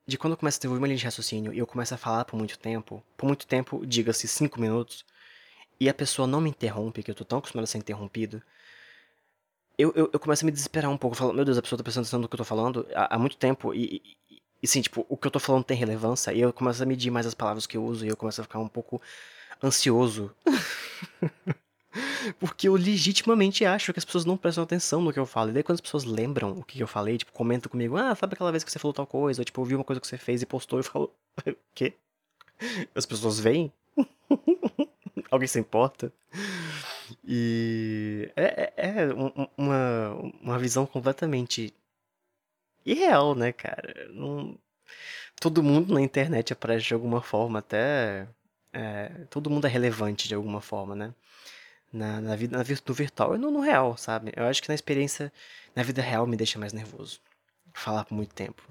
de 0.05 0.17
quando 0.17 0.33
eu 0.33 0.37
começo 0.37 0.57
a 0.57 0.59
desenvolver 0.59 0.81
uma 0.81 0.87
linha 0.87 0.97
de 0.97 1.05
raciocínio 1.05 1.53
e 1.53 1.57
eu 1.57 1.65
começo 1.65 1.93
a 1.93 1.97
falar 1.97 2.25
por 2.25 2.37
muito 2.37 2.59
tempo, 2.59 3.03
por 3.17 3.25
muito 3.25 3.47
tempo, 3.47 3.85
diga-se 3.85 4.27
cinco 4.27 4.59
minutos, 4.59 5.05
e 5.79 5.89
a 5.89 5.93
pessoa 5.93 6.27
não 6.27 6.41
me 6.41 6.49
interrompe, 6.49 7.01
que 7.01 7.09
eu 7.09 7.15
tô 7.15 7.25
tão 7.25 7.39
acostumado 7.39 7.63
a 7.63 7.67
ser 7.67 7.77
interrompido, 7.77 8.41
eu, 9.77 9.91
eu, 9.95 10.09
eu, 10.13 10.19
começo 10.19 10.43
a 10.43 10.45
me 10.45 10.51
desesperar 10.51 10.89
um 10.91 10.97
pouco. 10.97 11.15
Eu 11.15 11.19
falo, 11.19 11.33
meu 11.33 11.45
Deus, 11.45 11.57
a 11.57 11.61
pessoa 11.61 11.77
tá 11.77 11.83
prestando 11.83 12.03
atenção 12.03 12.19
no 12.19 12.27
que 12.27 12.35
eu 12.35 12.37
tô 12.37 12.43
falando 12.43 12.85
há, 12.93 13.15
há 13.15 13.19
muito 13.19 13.37
tempo 13.37 13.73
e, 13.73 14.01
e, 14.29 14.41
e, 14.61 14.67
sim, 14.67 14.81
tipo, 14.81 15.05
o 15.09 15.17
que 15.17 15.27
eu 15.27 15.31
tô 15.31 15.39
falando 15.39 15.63
tem 15.63 15.77
relevância. 15.77 16.31
E 16.31 16.41
eu 16.41 16.53
começo 16.53 16.81
a 16.81 16.85
medir 16.85 17.11
mais 17.11 17.25
as 17.25 17.33
palavras 17.33 17.65
que 17.65 17.77
eu 17.77 17.83
uso 17.83 18.05
e 18.05 18.09
eu 18.09 18.17
começo 18.17 18.39
a 18.41 18.43
ficar 18.43 18.59
um 18.59 18.67
pouco 18.67 19.01
ansioso. 19.63 20.31
Porque 22.39 22.67
eu 22.67 22.75
legitimamente 22.75 23.65
acho 23.65 23.93
que 23.93 23.99
as 23.99 24.05
pessoas 24.05 24.25
não 24.25 24.37
prestam 24.37 24.63
atenção 24.63 25.01
no 25.01 25.11
que 25.11 25.19
eu 25.19 25.25
falo. 25.25 25.49
E 25.49 25.53
daí 25.53 25.63
quando 25.63 25.75
as 25.75 25.81
pessoas 25.81 26.03
lembram 26.03 26.51
o 26.51 26.63
que 26.63 26.79
eu 26.79 26.87
falei, 26.87 27.17
tipo, 27.17 27.31
comentam 27.31 27.69
comigo, 27.69 27.97
ah, 27.97 28.15
sabe 28.15 28.33
aquela 28.33 28.51
vez 28.51 28.63
que 28.63 28.71
você 28.71 28.79
falou 28.79 28.93
tal 28.93 29.05
coisa? 29.07 29.41
Ou 29.41 29.45
tipo, 29.45 29.59
ouvi 29.61 29.75
uma 29.75 29.83
coisa 29.83 29.99
que 29.99 30.07
você 30.07 30.17
fez 30.17 30.41
e 30.41 30.45
postou, 30.45 30.79
eu 30.79 30.83
falo, 30.83 31.13
o 31.45 31.55
quê? 31.73 31.93
As 32.95 33.05
pessoas 33.05 33.39
veem? 33.39 33.71
Alguém 35.29 35.47
se 35.47 35.59
importa? 35.59 36.11
E 37.25 38.31
é, 38.35 38.73
é, 38.75 38.89
é 38.89 39.13
uma, 39.57 40.09
uma 40.41 40.59
visão 40.59 40.85
completamente 40.85 41.73
irreal, 42.85 43.35
né, 43.35 43.51
cara? 43.51 44.09
Não, 44.11 44.57
todo 45.39 45.63
mundo 45.63 45.93
na 45.93 46.01
internet 46.01 46.53
aparece 46.53 46.85
de 46.87 46.93
alguma 46.93 47.21
forma, 47.21 47.59
até. 47.59 48.27
É, 48.73 49.09
todo 49.29 49.49
mundo 49.49 49.67
é 49.67 49.69
relevante 49.69 50.27
de 50.27 50.35
alguma 50.35 50.61
forma, 50.61 50.95
né? 50.95 51.13
Na, 51.91 52.21
na 52.21 52.35
vida 52.35 52.57
na, 52.57 52.63
no 52.63 52.93
virtual 52.93 53.35
e 53.35 53.37
no, 53.37 53.51
no 53.51 53.59
real, 53.61 53.95
sabe? 53.97 54.33
Eu 54.35 54.45
acho 54.45 54.61
que 54.61 54.69
na 54.69 54.75
experiência, 54.75 55.31
na 55.75 55.83
vida 55.83 56.01
real, 56.01 56.25
me 56.27 56.35
deixa 56.37 56.59
mais 56.59 56.73
nervoso 56.73 57.21
falar 57.73 58.05
por 58.05 58.15
muito 58.15 58.33
tempo. 58.33 58.61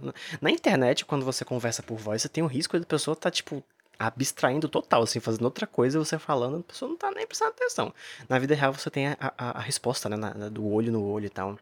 Na 0.41 0.51
internet, 0.51 1.05
quando 1.05 1.25
você 1.25 1.45
conversa 1.45 1.83
por 1.83 1.99
voz, 1.99 2.23
você 2.23 2.29
tem 2.29 2.43
o 2.43 2.47
risco 2.47 2.79
da 2.79 2.87
pessoa 2.87 3.17
tá, 3.17 3.31
tipo, 3.31 3.63
abstraindo 3.99 4.69
total, 4.69 5.03
assim, 5.03 5.21
fazendo 5.21 5.45
outra 5.45 5.67
coisa, 5.67 5.99
você 5.99 6.19
falando, 6.19 6.61
a 6.61 6.63
pessoa 6.63 6.89
não 6.89 6.97
tá 6.97 7.11
nem 7.11 7.27
prestando 7.27 7.53
atenção. 7.53 7.95
Na 8.29 8.39
vida 8.39 8.55
real 8.55 8.73
você 8.73 8.91
tem 8.91 9.09
a, 9.09 9.17
a, 9.21 9.59
a 9.59 9.61
resposta, 9.61 10.09
né, 10.09 10.17
na, 10.17 10.49
do 10.49 10.67
olho 10.67 10.93
no 10.93 11.05
olho 11.05 11.27
e 11.27 11.31
tal. 11.31 11.59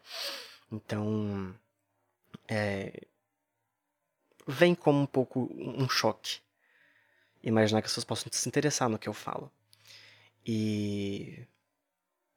Então, 0.73 1.55
é, 2.49 3.07
vem 4.47 4.75
como 4.75 5.01
um 5.01 5.07
pouco 5.07 5.51
um 5.55 5.89
choque. 5.89 6.41
Imaginar 7.43 7.81
que 7.81 7.87
as 7.87 7.93
pessoas 7.93 8.05
possam 8.05 8.31
se 8.33 8.49
interessar 8.49 8.89
no 8.89 8.99
que 8.99 9.09
eu 9.09 9.15
falo. 9.15 9.51
E 10.47 11.47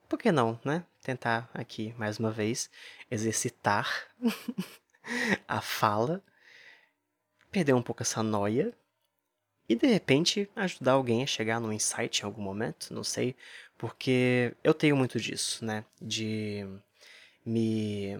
por 0.08 0.20
que 0.20 0.32
não, 0.32 0.60
né? 0.64 0.86
Tentar 1.02 1.50
aqui 1.54 1.94
mais 1.98 2.20
uma 2.20 2.32
vez 2.32 2.70
exercitar 3.10 4.08
a 5.48 5.60
fala, 5.60 6.24
perder 7.52 7.74
um 7.74 7.82
pouco 7.82 8.04
essa 8.04 8.22
noia 8.24 8.74
e 9.68 9.76
de 9.76 9.88
repente 9.88 10.50
ajudar 10.56 10.94
alguém 10.94 11.24
a 11.24 11.28
chegar 11.28 11.60
num 11.60 11.72
insight 11.72 12.22
em 12.22 12.26
algum 12.26 12.42
momento, 12.42 12.94
não 12.94 13.04
sei, 13.04 13.36
porque 13.78 14.54
eu 14.64 14.74
tenho 14.74 14.96
muito 14.96 15.20
disso, 15.20 15.64
né? 15.66 15.86
De 16.02 16.66
me. 17.46 18.18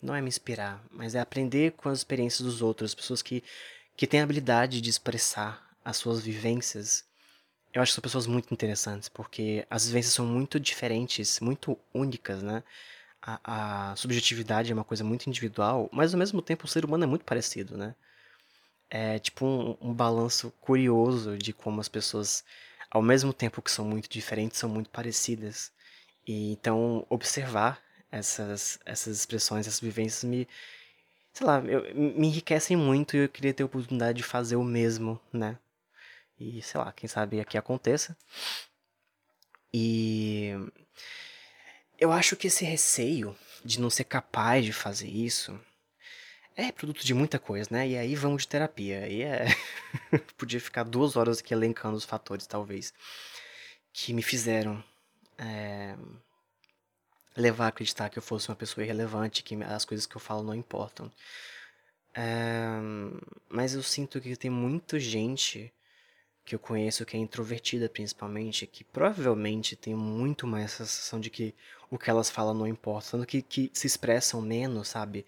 Não 0.00 0.14
é 0.14 0.20
me 0.20 0.28
inspirar, 0.28 0.84
mas 0.90 1.14
é 1.14 1.20
aprender 1.20 1.72
com 1.72 1.88
as 1.88 1.98
experiências 1.98 2.42
dos 2.42 2.60
outros, 2.60 2.94
pessoas 2.94 3.22
que, 3.22 3.44
que 3.96 4.06
têm 4.06 4.20
a 4.20 4.24
habilidade 4.24 4.80
de 4.80 4.90
expressar 4.90 5.70
as 5.84 5.96
suas 5.96 6.20
vivências. 6.20 7.04
Eu 7.72 7.80
acho 7.80 7.92
que 7.92 7.94
são 7.94 8.02
pessoas 8.02 8.26
muito 8.26 8.52
interessantes, 8.52 9.08
porque 9.08 9.64
as 9.70 9.86
vivências 9.86 10.14
são 10.14 10.26
muito 10.26 10.58
diferentes, 10.60 11.40
muito 11.40 11.78
únicas, 11.94 12.42
né? 12.42 12.62
A, 13.22 13.92
a 13.92 13.96
subjetividade 13.96 14.70
é 14.72 14.74
uma 14.74 14.84
coisa 14.84 15.04
muito 15.04 15.28
individual, 15.28 15.88
mas 15.92 16.12
ao 16.12 16.18
mesmo 16.18 16.42
tempo 16.42 16.64
o 16.66 16.68
ser 16.68 16.84
humano 16.84 17.04
é 17.04 17.06
muito 17.06 17.24
parecido, 17.24 17.76
né? 17.76 17.94
É 18.92 19.18
tipo 19.18 19.46
um, 19.46 19.76
um 19.80 19.94
balanço 19.94 20.52
curioso 20.60 21.38
de 21.38 21.52
como 21.52 21.80
as 21.80 21.88
pessoas, 21.88 22.44
ao 22.90 23.00
mesmo 23.00 23.32
tempo 23.32 23.62
que 23.62 23.70
são 23.70 23.86
muito 23.86 24.08
diferentes, 24.08 24.58
são 24.58 24.68
muito 24.68 24.90
parecidas. 24.90 25.72
E 26.26 26.52
então 26.52 27.06
observar 27.08 27.82
essas 28.10 28.78
essas 28.84 29.18
expressões, 29.18 29.66
essas 29.66 29.80
vivências 29.80 30.24
me 30.24 30.46
sei 31.32 31.46
lá, 31.46 31.60
eu, 31.60 31.94
me 31.94 32.28
enriquecem 32.28 32.76
muito 32.76 33.16
e 33.16 33.20
eu 33.20 33.28
queria 33.28 33.54
ter 33.54 33.62
a 33.62 33.66
oportunidade 33.66 34.18
de 34.18 34.24
fazer 34.24 34.56
o 34.56 34.64
mesmo, 34.64 35.20
né? 35.32 35.58
E 36.38 36.60
sei 36.62 36.80
lá, 36.80 36.92
quem 36.92 37.08
sabe 37.08 37.40
aqui 37.40 37.56
aconteça. 37.58 38.16
E 39.72 40.50
eu 41.98 42.12
acho 42.12 42.36
que 42.36 42.48
esse 42.48 42.64
receio 42.64 43.36
de 43.64 43.80
não 43.80 43.90
ser 43.90 44.04
capaz 44.04 44.64
de 44.64 44.72
fazer 44.72 45.08
isso 45.08 45.58
é 46.56 46.72
produto 46.72 47.04
de 47.04 47.14
muita 47.14 47.38
coisa, 47.38 47.68
né? 47.70 47.88
E 47.88 47.96
aí 47.96 48.14
vamos 48.14 48.42
de 48.42 48.48
terapia. 48.48 49.08
E 49.08 49.22
é. 49.22 49.46
Podia 50.36 50.60
ficar 50.60 50.84
duas 50.84 51.16
horas 51.16 51.38
aqui 51.38 51.54
elencando 51.54 51.96
os 51.96 52.04
fatores, 52.04 52.46
talvez, 52.46 52.92
que 53.92 54.12
me 54.12 54.22
fizeram 54.22 54.82
é... 55.38 55.96
levar 57.36 57.66
a 57.66 57.68
acreditar 57.68 58.08
que 58.08 58.18
eu 58.18 58.22
fosse 58.22 58.48
uma 58.48 58.56
pessoa 58.56 58.84
irrelevante, 58.84 59.42
que 59.42 59.54
as 59.62 59.84
coisas 59.84 60.06
que 60.06 60.16
eu 60.16 60.20
falo 60.20 60.42
não 60.42 60.54
importam. 60.54 61.10
É... 62.14 62.66
Mas 63.48 63.74
eu 63.74 63.82
sinto 63.82 64.20
que 64.20 64.36
tem 64.36 64.50
muita 64.50 65.00
gente 65.00 65.72
que 66.44 66.54
eu 66.54 66.58
conheço 66.58 67.06
que 67.06 67.16
é 67.16 67.20
introvertida 67.20 67.88
principalmente, 67.88 68.66
que 68.66 68.84
provavelmente 68.84 69.76
tem 69.76 69.94
muito 69.94 70.46
mais 70.46 70.64
essa 70.64 70.84
sensação 70.84 71.20
de 71.20 71.30
que 71.30 71.54
o 71.90 71.98
que 71.98 72.10
elas 72.10 72.30
falam 72.30 72.54
não 72.54 72.66
importa, 72.66 73.12
tanto 73.12 73.26
que, 73.26 73.42
que 73.42 73.70
se 73.72 73.86
expressam 73.86 74.40
menos, 74.40 74.88
sabe? 74.88 75.24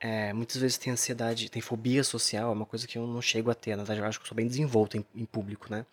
É, 0.00 0.32
muitas 0.32 0.56
vezes 0.56 0.78
tem 0.78 0.92
ansiedade, 0.92 1.50
tem 1.50 1.60
fobia 1.60 2.02
social, 2.02 2.50
é 2.50 2.52
uma 2.54 2.64
coisa 2.64 2.86
que 2.86 2.96
eu 2.96 3.06
não 3.06 3.20
chego 3.20 3.50
a 3.50 3.54
ter, 3.54 3.76
na 3.76 3.84
verdade 3.84 4.00
eu 4.00 4.06
acho 4.06 4.20
que 4.20 4.26
sou 4.26 4.34
bem 4.34 4.46
desenvolto 4.46 4.96
em, 4.96 5.04
em 5.14 5.26
público, 5.26 5.66
né? 5.70 5.84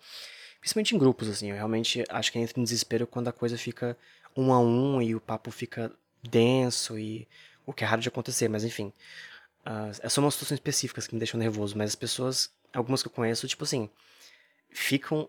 Principalmente 0.60 0.94
em 0.94 0.98
grupos, 0.98 1.28
assim, 1.28 1.50
eu 1.50 1.56
realmente 1.56 2.04
acho 2.08 2.32
que 2.32 2.38
entra 2.38 2.58
em 2.58 2.64
desespero 2.64 3.06
quando 3.06 3.28
a 3.28 3.32
coisa 3.32 3.58
fica 3.58 3.96
um 4.36 4.52
a 4.52 4.58
um 4.58 5.00
e 5.02 5.14
o 5.14 5.20
papo 5.20 5.50
fica 5.50 5.92
denso 6.22 6.98
e... 6.98 7.28
o 7.66 7.72
que 7.72 7.84
é 7.84 7.86
raro 7.86 8.00
de 8.00 8.08
acontecer, 8.08 8.48
mas 8.48 8.64
enfim. 8.64 8.92
Uh, 9.66 10.08
são 10.10 10.24
umas 10.24 10.34
situações 10.34 10.56
específicas 10.56 11.06
que 11.06 11.14
me 11.14 11.20
deixam 11.20 11.38
nervoso, 11.38 11.76
mas 11.76 11.90
as 11.90 11.94
pessoas, 11.94 12.50
algumas 12.72 13.02
que 13.02 13.08
eu 13.08 13.12
conheço, 13.12 13.46
tipo 13.46 13.64
assim 13.64 13.90
ficam, 14.70 15.28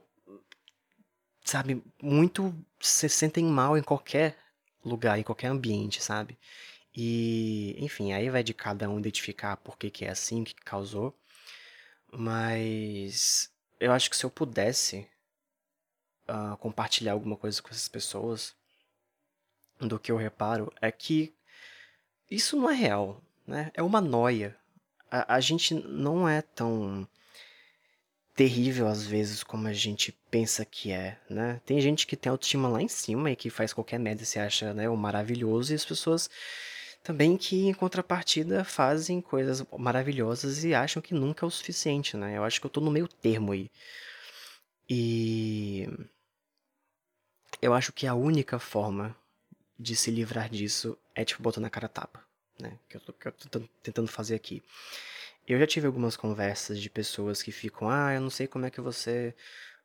sabe, 1.43 1.83
muito. 2.01 2.53
se 2.79 3.09
sentem 3.09 3.45
mal 3.45 3.77
em 3.77 3.83
qualquer 3.83 4.37
lugar, 4.83 5.19
em 5.19 5.23
qualquer 5.23 5.47
ambiente, 5.47 6.01
sabe? 6.01 6.37
E, 7.01 7.77
enfim, 7.79 8.11
aí 8.11 8.29
vai 8.29 8.43
de 8.43 8.53
cada 8.53 8.89
um 8.89 8.99
identificar 8.99 9.55
por 9.55 9.77
que, 9.77 9.89
que 9.89 10.03
é 10.03 10.09
assim, 10.09 10.41
o 10.41 10.43
que 10.43 10.53
causou. 10.53 11.17
Mas 12.11 13.49
eu 13.79 13.93
acho 13.93 14.09
que 14.09 14.17
se 14.17 14.25
eu 14.25 14.29
pudesse 14.29 15.07
uh, 16.27 16.57
compartilhar 16.57 17.13
alguma 17.13 17.37
coisa 17.37 17.61
com 17.61 17.69
essas 17.69 17.87
pessoas, 17.87 18.53
do 19.79 19.97
que 19.97 20.11
eu 20.11 20.17
reparo 20.17 20.73
é 20.81 20.91
que 20.91 21.33
isso 22.29 22.57
não 22.57 22.69
é 22.69 22.75
real, 22.75 23.23
né? 23.47 23.71
É 23.73 23.81
uma 23.81 24.01
noia. 24.01 24.57
A, 25.09 25.35
a 25.35 25.39
gente 25.39 25.73
não 25.73 26.27
é 26.27 26.41
tão 26.41 27.07
terrível 28.35 28.87
às 28.89 29.05
vezes 29.05 29.41
como 29.41 29.69
a 29.69 29.73
gente 29.73 30.11
pensa 30.29 30.65
que 30.65 30.91
é, 30.91 31.17
né? 31.29 31.61
Tem 31.65 31.79
gente 31.79 32.05
que 32.05 32.17
tem 32.17 32.29
autoestima 32.29 32.67
lá 32.67 32.81
em 32.81 32.89
cima 32.89 33.31
e 33.31 33.37
que 33.37 33.49
faz 33.49 33.71
qualquer 33.71 33.99
merda 33.99 34.25
se 34.25 34.37
acha, 34.37 34.73
né, 34.73 34.89
o 34.89 34.97
maravilhoso 34.97 35.71
e 35.71 35.75
as 35.75 35.85
pessoas 35.85 36.29
também 37.03 37.37
que 37.37 37.67
em 37.67 37.73
contrapartida 37.73 38.63
fazem 38.63 39.21
coisas 39.21 39.63
maravilhosas 39.77 40.63
e 40.63 40.73
acham 40.73 41.01
que 41.01 41.13
nunca 41.13 41.45
é 41.45 41.47
o 41.47 41.51
suficiente, 41.51 42.17
né? 42.17 42.37
Eu 42.37 42.43
acho 42.43 42.59
que 42.59 42.65
eu 42.65 42.71
tô 42.71 42.81
no 42.81 42.91
meio 42.91 43.07
termo 43.07 43.51
aí. 43.51 43.71
E 44.89 45.87
eu 47.61 47.73
acho 47.73 47.93
que 47.93 48.07
a 48.07 48.13
única 48.13 48.59
forma 48.59 49.15
de 49.77 49.95
se 49.95 50.11
livrar 50.11 50.49
disso 50.49 50.97
é 51.15 51.23
tipo 51.23 51.41
botando 51.41 51.65
a 51.65 51.69
cara 51.69 51.87
tapa, 51.87 52.23
né? 52.59 52.77
Que 52.89 52.97
eu 52.97 53.01
tô, 53.01 53.13
que 53.13 53.27
eu 53.27 53.31
tô 53.31 53.61
tentando 53.81 54.07
fazer 54.07 54.35
aqui. 54.35 54.61
Eu 55.47 55.57
já 55.59 55.65
tive 55.65 55.87
algumas 55.87 56.15
conversas 56.15 56.79
de 56.79 56.89
pessoas 56.89 57.41
que 57.41 57.51
ficam, 57.51 57.89
ah, 57.89 58.13
eu 58.13 58.21
não 58.21 58.29
sei 58.29 58.47
como 58.47 58.65
é 58.65 58.69
que 58.69 58.81
você. 58.81 59.33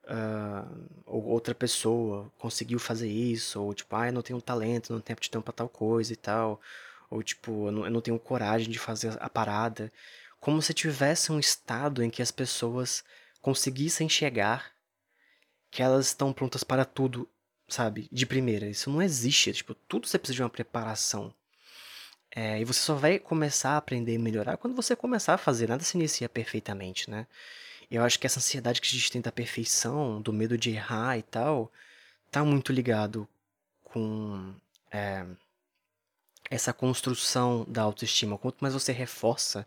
Uh, 0.04 1.02
ou 1.06 1.24
outra 1.24 1.54
pessoa 1.54 2.30
conseguiu 2.38 2.78
fazer 2.78 3.08
isso, 3.08 3.62
ou 3.62 3.72
tipo, 3.72 3.96
ah, 3.96 4.08
eu 4.08 4.12
não 4.12 4.20
tenho 4.20 4.40
talento, 4.42 4.92
não 4.92 5.00
tenho 5.00 5.14
aptidão 5.14 5.40
pra 5.40 5.52
tal 5.52 5.68
coisa 5.68 6.12
e 6.12 6.16
tal, 6.16 6.60
ou 7.14 7.22
tipo, 7.22 7.68
eu 7.68 7.72
não, 7.72 7.84
eu 7.84 7.90
não 7.92 8.00
tenho 8.00 8.18
coragem 8.18 8.68
de 8.68 8.78
fazer 8.78 9.16
a 9.20 9.28
parada. 9.28 9.92
Como 10.40 10.60
se 10.60 10.74
tivesse 10.74 11.30
um 11.30 11.38
estado 11.38 12.02
em 12.02 12.10
que 12.10 12.20
as 12.20 12.32
pessoas 12.32 13.04
conseguissem 13.40 14.08
chegar 14.08 14.72
que 15.70 15.80
elas 15.80 16.06
estão 16.06 16.32
prontas 16.32 16.64
para 16.64 16.84
tudo, 16.84 17.28
sabe? 17.68 18.08
De 18.10 18.26
primeira. 18.26 18.66
Isso 18.66 18.90
não 18.90 19.00
existe. 19.00 19.52
Tipo, 19.52 19.74
tudo 19.74 20.08
você 20.08 20.18
precisa 20.18 20.36
de 20.36 20.42
uma 20.42 20.50
preparação. 20.50 21.32
É, 22.34 22.60
e 22.60 22.64
você 22.64 22.80
só 22.80 22.96
vai 22.96 23.20
começar 23.20 23.70
a 23.70 23.76
aprender 23.76 24.14
e 24.14 24.18
melhorar 24.18 24.56
quando 24.56 24.74
você 24.74 24.96
começar 24.96 25.34
a 25.34 25.38
fazer. 25.38 25.68
Nada 25.68 25.84
se 25.84 25.96
inicia 25.96 26.28
perfeitamente, 26.28 27.08
né? 27.08 27.28
Eu 27.88 28.02
acho 28.02 28.18
que 28.18 28.26
essa 28.26 28.40
ansiedade 28.40 28.80
que 28.80 28.88
a 28.88 28.90
gente 28.90 29.12
tem 29.12 29.20
da 29.20 29.30
perfeição, 29.30 30.20
do 30.20 30.32
medo 30.32 30.58
de 30.58 30.70
errar 30.70 31.16
e 31.16 31.22
tal, 31.22 31.72
tá 32.28 32.44
muito 32.44 32.72
ligado 32.72 33.28
com 33.84 34.52
é, 34.90 35.24
essa 36.54 36.72
construção 36.72 37.64
da 37.68 37.82
autoestima. 37.82 38.38
Quanto 38.38 38.60
mais 38.60 38.74
você 38.74 38.92
reforça 38.92 39.66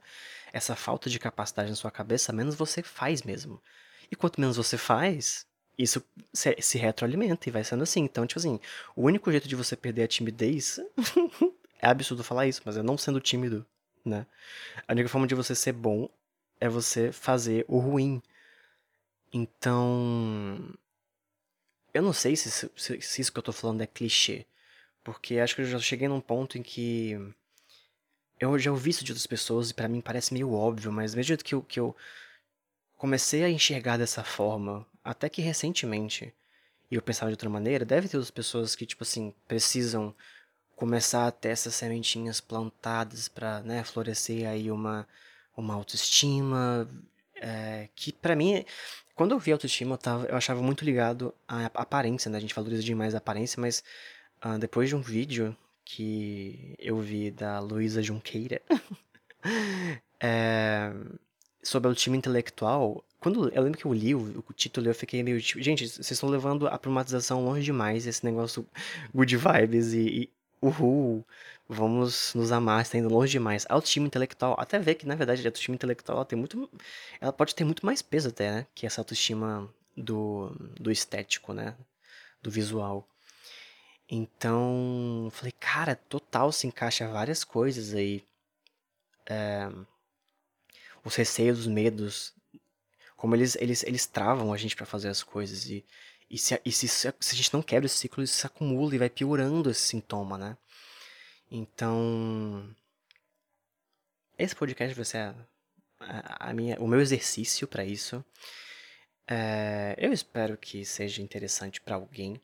essa 0.53 0.75
falta 0.75 1.09
de 1.09 1.19
capacidade 1.19 1.69
na 1.69 1.75
sua 1.75 1.91
cabeça, 1.91 2.31
menos 2.33 2.55
você 2.55 2.81
faz 2.81 3.23
mesmo. 3.23 3.61
E 4.09 4.15
quanto 4.15 4.39
menos 4.39 4.57
você 4.57 4.77
faz, 4.77 5.45
isso 5.77 6.01
se, 6.33 6.77
retroalimenta 6.77 7.49
e 7.49 7.51
vai 7.51 7.63
sendo 7.63 7.83
assim. 7.83 8.01
Então, 8.01 8.25
tipo 8.25 8.39
assim, 8.39 8.59
o 8.95 9.03
único 9.03 9.29
jeito 9.31 9.47
de 9.47 9.55
você 9.55 9.75
perder 9.75 10.03
a 10.03 10.07
timidez 10.07 10.79
É 11.79 11.87
absurdo 11.87 12.23
falar 12.23 12.47
isso, 12.47 12.61
mas 12.65 12.75
é 12.75 12.81
não 12.81 12.97
sendo 12.97 13.19
tímido, 13.19 13.65
né? 14.03 14.25
A 14.87 14.93
única 14.93 15.09
forma 15.09 15.27
de 15.27 15.35
você 15.35 15.53
ser 15.53 15.73
bom 15.73 16.09
é 16.59 16.67
você 16.67 17.11
fazer 17.11 17.65
o 17.67 17.77
ruim. 17.77 18.21
Então. 19.31 20.73
Eu 21.93 22.01
não 22.01 22.13
sei 22.13 22.35
se, 22.35 22.49
se, 22.49 23.01
se 23.01 23.21
isso 23.21 23.31
que 23.31 23.39
eu 23.39 23.43
tô 23.43 23.51
falando 23.51 23.81
é 23.81 23.87
clichê. 23.87 24.45
Porque 25.07 25.39
acho 25.39 25.55
que 25.55 25.61
eu 25.61 25.65
já 25.65 25.79
cheguei 25.79 26.09
num 26.09 26.19
ponto 26.19 26.57
em 26.57 26.61
que. 26.61 27.17
Eu 28.37 28.59
já 28.59 28.69
ouvi 28.69 28.89
isso 28.89 29.05
de 29.05 29.13
outras 29.13 29.25
pessoas 29.25 29.69
e 29.69 29.73
para 29.73 29.87
mim 29.87 30.01
parece 30.01 30.33
meio 30.33 30.51
óbvio, 30.51 30.91
mas 30.91 31.15
mesmo 31.15 31.29
jeito 31.29 31.45
que 31.45 31.55
eu, 31.55 31.61
que 31.61 31.79
eu 31.79 31.95
comecei 32.97 33.41
a 33.45 33.49
enxergar 33.49 33.95
dessa 33.95 34.21
forma, 34.21 34.85
até 35.01 35.29
que 35.29 35.41
recentemente, 35.41 36.33
e 36.91 36.95
eu 36.95 37.01
pensava 37.01 37.31
de 37.31 37.35
outra 37.35 37.49
maneira, 37.49 37.85
deve 37.85 38.09
ter 38.09 38.17
outras 38.17 38.29
pessoas 38.29 38.75
que, 38.75 38.85
tipo 38.85 39.03
assim, 39.03 39.33
precisam 39.47 40.13
começar 40.75 41.25
a 41.25 41.31
ter 41.31 41.49
essas 41.49 41.73
sementinhas 41.73 42.41
plantadas 42.41 43.29
para 43.29 43.61
né, 43.61 43.85
florescer 43.85 44.45
aí 44.45 44.69
uma, 44.69 45.07
uma 45.55 45.73
autoestima 45.73 46.85
é, 47.35 47.87
que 47.95 48.11
para 48.11 48.35
mim 48.35 48.65
quando 49.15 49.31
eu 49.31 49.39
vi 49.39 49.51
autoestima 49.51 49.93
eu, 49.93 49.97
tava, 49.97 50.25
eu 50.25 50.35
achava 50.35 50.61
muito 50.61 50.83
ligado 50.83 51.33
à 51.47 51.65
aparência 51.73 52.29
né 52.29 52.37
a 52.37 52.41
gente 52.41 52.53
valoriza 52.53 52.83
demais 52.83 53.15
a 53.15 53.19
aparência 53.19 53.59
mas 53.59 53.83
uh, 54.43 54.57
depois 54.59 54.89
de 54.89 54.95
um 54.95 55.01
vídeo 55.01 55.55
que 55.85 56.75
eu 56.79 56.99
vi 56.99 57.31
da 57.31 57.59
Luísa 57.59 58.01
Junqueira 58.01 58.61
é, 60.19 60.91
sobre 61.63 61.87
autoestima 61.87 62.17
intelectual 62.17 63.03
quando 63.19 63.49
eu 63.49 63.63
lembro 63.63 63.79
que 63.79 63.85
eu 63.85 63.93
li 63.93 64.13
o, 64.13 64.43
o 64.47 64.53
título 64.53 64.87
eu 64.87 64.95
fiquei 64.95 65.23
meio 65.23 65.41
tipo 65.41 65.61
gente 65.61 65.87
vocês 65.87 66.11
estão 66.11 66.29
levando 66.29 66.67
a 66.67 66.77
privatização 66.77 67.43
longe 67.45 67.63
demais 67.63 68.05
esse 68.05 68.25
negócio 68.25 68.67
good 69.13 69.37
vibes 69.37 69.93
e, 69.93 70.29
uhul, 70.61 71.25
vamos 71.67 72.33
nos 72.33 72.51
amar, 72.51 72.81
está 72.81 72.97
indo 72.97 73.09
longe 73.09 73.31
demais. 73.31 73.65
Autoestima 73.69 74.07
intelectual, 74.07 74.55
até 74.59 74.79
ver 74.79 74.95
que 74.95 75.07
na 75.07 75.15
verdade 75.15 75.41
a 75.41 75.47
autoestima 75.47 75.75
intelectual 75.75 76.17
ela 76.17 76.25
tem 76.25 76.37
muito, 76.37 76.69
ela 77.19 77.33
pode 77.33 77.55
ter 77.55 77.63
muito 77.63 77.85
mais 77.85 78.01
peso 78.01 78.29
até, 78.29 78.51
né, 78.51 78.67
que 78.73 78.85
essa 78.85 79.01
autoestima 79.01 79.69
do, 79.95 80.51
do 80.79 80.91
estético, 80.91 81.53
né, 81.53 81.75
do 82.41 82.51
visual. 82.51 83.07
Então, 84.09 85.29
falei, 85.31 85.51
cara, 85.59 85.95
total 85.95 86.51
se 86.51 86.67
encaixa 86.67 87.07
várias 87.07 87.43
coisas 87.43 87.93
aí. 87.93 88.23
É, 89.25 89.69
os 91.03 91.15
receios, 91.15 91.59
os 91.59 91.67
medos, 91.67 92.33
como 93.15 93.35
eles, 93.35 93.55
eles, 93.55 93.83
eles 93.83 94.05
travam 94.05 94.53
a 94.53 94.57
gente 94.57 94.75
para 94.75 94.85
fazer 94.85 95.09
as 95.09 95.23
coisas 95.23 95.69
e 95.69 95.85
e 96.29 96.37
se, 96.37 96.59
e 96.65 96.71
se, 96.71 96.87
se 96.87 97.07
a 97.07 97.35
gente 97.35 97.53
não 97.53 97.61
quebra 97.61 97.85
esse 97.85 97.97
ciclo, 97.97 98.23
isso 98.23 98.35
se 98.35 98.45
acumula 98.45 98.93
e 98.93 98.97
vai 98.97 99.09
piorando 99.09 99.69
esse 99.69 99.81
sintoma, 99.81 100.37
né? 100.37 100.57
Então, 101.49 102.75
esse 104.37 104.55
podcast 104.55 104.93
vai 104.93 105.05
ser 105.05 105.33
a, 105.99 106.49
a, 106.49 106.53
minha, 106.53 106.77
o 106.79 106.87
meu 106.87 106.99
exercício 106.99 107.67
para 107.67 107.85
isso. 107.85 108.23
É, 109.25 109.95
eu 109.97 110.11
espero 110.11 110.57
que 110.57 110.83
seja 110.85 111.21
interessante 111.21 111.79
para 111.79 111.95
alguém. 111.95 112.41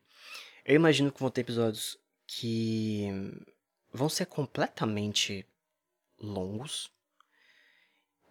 Eu 0.65 0.75
imagino 0.75 1.11
que 1.11 1.19
vão 1.19 1.29
ter 1.29 1.41
episódios 1.41 1.97
que 2.25 3.07
vão 3.91 4.09
ser 4.09 4.25
completamente 4.25 5.45
longos. 6.19 6.91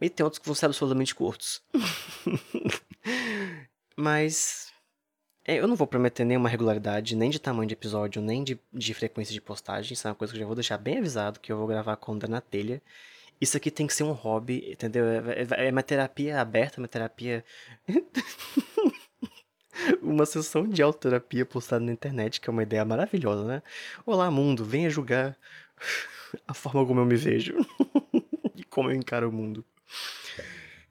E 0.00 0.10
tem 0.10 0.24
outros 0.24 0.40
que 0.40 0.46
vão 0.46 0.54
ser 0.54 0.66
absolutamente 0.66 1.14
curtos. 1.14 1.62
Mas 3.96 4.72
é, 5.44 5.58
eu 5.58 5.68
não 5.68 5.76
vou 5.76 5.86
prometer 5.86 6.24
nenhuma 6.24 6.48
regularidade, 6.48 7.16
nem 7.16 7.30
de 7.30 7.38
tamanho 7.38 7.68
de 7.68 7.74
episódio, 7.74 8.22
nem 8.22 8.42
de, 8.42 8.58
de 8.72 8.94
frequência 8.94 9.32
de 9.32 9.40
postagem. 9.40 9.92
Isso 9.92 10.06
é 10.06 10.10
uma 10.10 10.16
coisa 10.16 10.32
que 10.32 10.38
eu 10.38 10.40
já 10.40 10.46
vou 10.46 10.54
deixar 10.54 10.78
bem 10.78 10.98
avisado, 10.98 11.40
que 11.40 11.52
eu 11.52 11.58
vou 11.58 11.66
gravar 11.66 11.96
com 11.96 12.12
o 12.12 12.18
na 12.28 12.40
telha. 12.40 12.82
Isso 13.40 13.56
aqui 13.56 13.70
tem 13.70 13.86
que 13.86 13.94
ser 13.94 14.04
um 14.04 14.12
hobby, 14.12 14.70
entendeu? 14.70 15.04
É, 15.04 15.42
é, 15.42 15.68
é 15.68 15.70
uma 15.70 15.82
terapia 15.82 16.40
aberta, 16.40 16.80
uma 16.80 16.88
terapia... 16.88 17.44
uma 20.02 20.26
sessão 20.26 20.66
de 20.66 20.82
autoterapia 20.82 21.44
postada 21.44 21.84
na 21.84 21.92
internet, 21.92 22.40
que 22.40 22.48
é 22.48 22.52
uma 22.52 22.62
ideia 22.62 22.84
maravilhosa, 22.84 23.44
né? 23.44 23.62
Olá, 24.04 24.30
mundo, 24.30 24.64
venha 24.64 24.90
julgar 24.90 25.36
a 26.46 26.54
forma 26.54 26.86
como 26.86 27.00
eu 27.00 27.06
me 27.06 27.16
vejo 27.16 27.56
e 28.54 28.64
como 28.64 28.90
eu 28.90 28.94
encaro 28.94 29.28
o 29.28 29.32
mundo. 29.32 29.64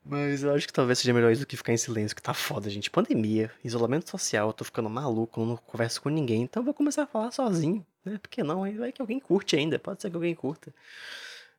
Mas 0.03 0.43
eu 0.43 0.53
acho 0.53 0.65
que 0.65 0.73
talvez 0.73 0.97
seja 0.97 1.13
melhor 1.13 1.31
isso 1.31 1.41
do 1.41 1.47
que 1.47 1.55
ficar 1.55 1.73
em 1.73 1.77
silêncio, 1.77 2.15
que 2.15 2.21
tá 2.21 2.33
foda, 2.33 2.69
gente. 2.69 2.89
Pandemia, 2.89 3.51
isolamento 3.63 4.09
social, 4.09 4.47
eu 4.49 4.53
tô 4.53 4.65
ficando 4.65 4.89
maluco, 4.89 5.45
não 5.45 5.55
converso 5.57 6.01
com 6.01 6.09
ninguém, 6.09 6.41
então 6.41 6.61
eu 6.61 6.65
vou 6.65 6.73
começar 6.73 7.03
a 7.03 7.07
falar 7.07 7.31
sozinho, 7.31 7.85
né? 8.03 8.17
Por 8.17 8.29
que 8.29 8.43
não? 8.43 8.63
Aí 8.63 8.75
vai 8.77 8.91
que 8.91 9.01
alguém 9.01 9.19
curte 9.19 9.55
ainda, 9.55 9.77
pode 9.77 10.01
ser 10.01 10.09
que 10.09 10.15
alguém 10.15 10.33
curta. 10.33 10.73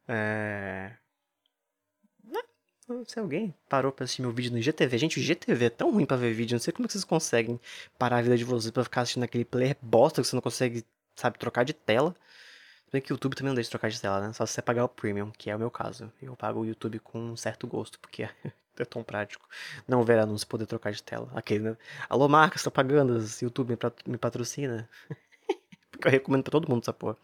É... 0.09 0.93
Se 3.07 3.19
alguém 3.21 3.55
parou 3.69 3.93
pra 3.93 4.05
assistir 4.05 4.23
meu 4.23 4.33
vídeo 4.33 4.51
no 4.51 4.59
IGTV, 4.59 4.99
gente, 4.99 5.19
o 5.19 5.23
IGTV 5.23 5.67
é 5.67 5.71
tão 5.71 5.93
ruim 5.93 6.05
pra 6.05 6.17
ver 6.17 6.35
vídeo, 6.35 6.55
não 6.55 6.61
sei 6.61 6.73
como 6.73 6.87
é 6.87 6.89
vocês 6.89 7.05
conseguem 7.05 7.61
parar 7.97 8.19
a 8.19 8.23
vida 8.23 8.37
de 8.37 8.45
vocês 8.45 8.73
pra 8.73 8.83
ficar 8.83 9.03
assistindo 9.03 9.23
aquele 9.23 9.45
player 9.45 9.77
bosta 9.81 10.21
que 10.21 10.27
você 10.27 10.35
não 10.35 10.43
consegue, 10.43 10.85
sabe, 11.15 11.39
trocar 11.39 11.65
de 11.65 11.73
tela. 11.73 12.15
Se 12.87 12.93
bem 12.93 13.01
que 13.01 13.13
o 13.13 13.15
YouTube 13.15 13.37
também 13.37 13.51
não 13.51 13.55
deixa 13.55 13.71
trocar 13.71 13.89
de 13.89 14.01
tela, 14.01 14.21
né? 14.21 14.33
Só 14.33 14.45
se 14.45 14.55
você 14.55 14.63
pagar 14.63 14.85
o 14.85 14.89
Premium, 14.89 15.31
que 15.31 15.49
é 15.49 15.57
o 15.57 15.59
meu 15.59 15.71
caso. 15.71 16.13
Eu 16.21 16.37
pago 16.37 16.61
o 16.61 16.67
YouTube 16.67 16.99
com 16.99 17.19
um 17.19 17.37
certo 17.37 17.67
gosto, 17.69 18.01
porque 18.01 18.25
é 18.79 18.85
tão 18.85 19.05
prático 19.05 19.49
não 19.87 20.03
ver 20.03 20.19
anúncio 20.19 20.47
poder 20.49 20.67
trocar 20.67 20.93
de 20.93 21.03
tela. 21.03 21.31
Aquele, 21.35 21.61
né? 21.71 21.77
Alô, 22.09 22.29
marcas, 22.29 22.63
propagandas, 22.63 23.41
YouTube 23.41 23.79
me 24.07 24.19
patrocina. 24.19 24.89
Porque 26.03 26.09
eu 26.09 26.19
recomendo 26.19 26.43
pra 26.43 26.51
todo 26.51 26.69
mundo 26.69 26.83
essa 26.83 26.93
porra. 26.93 27.17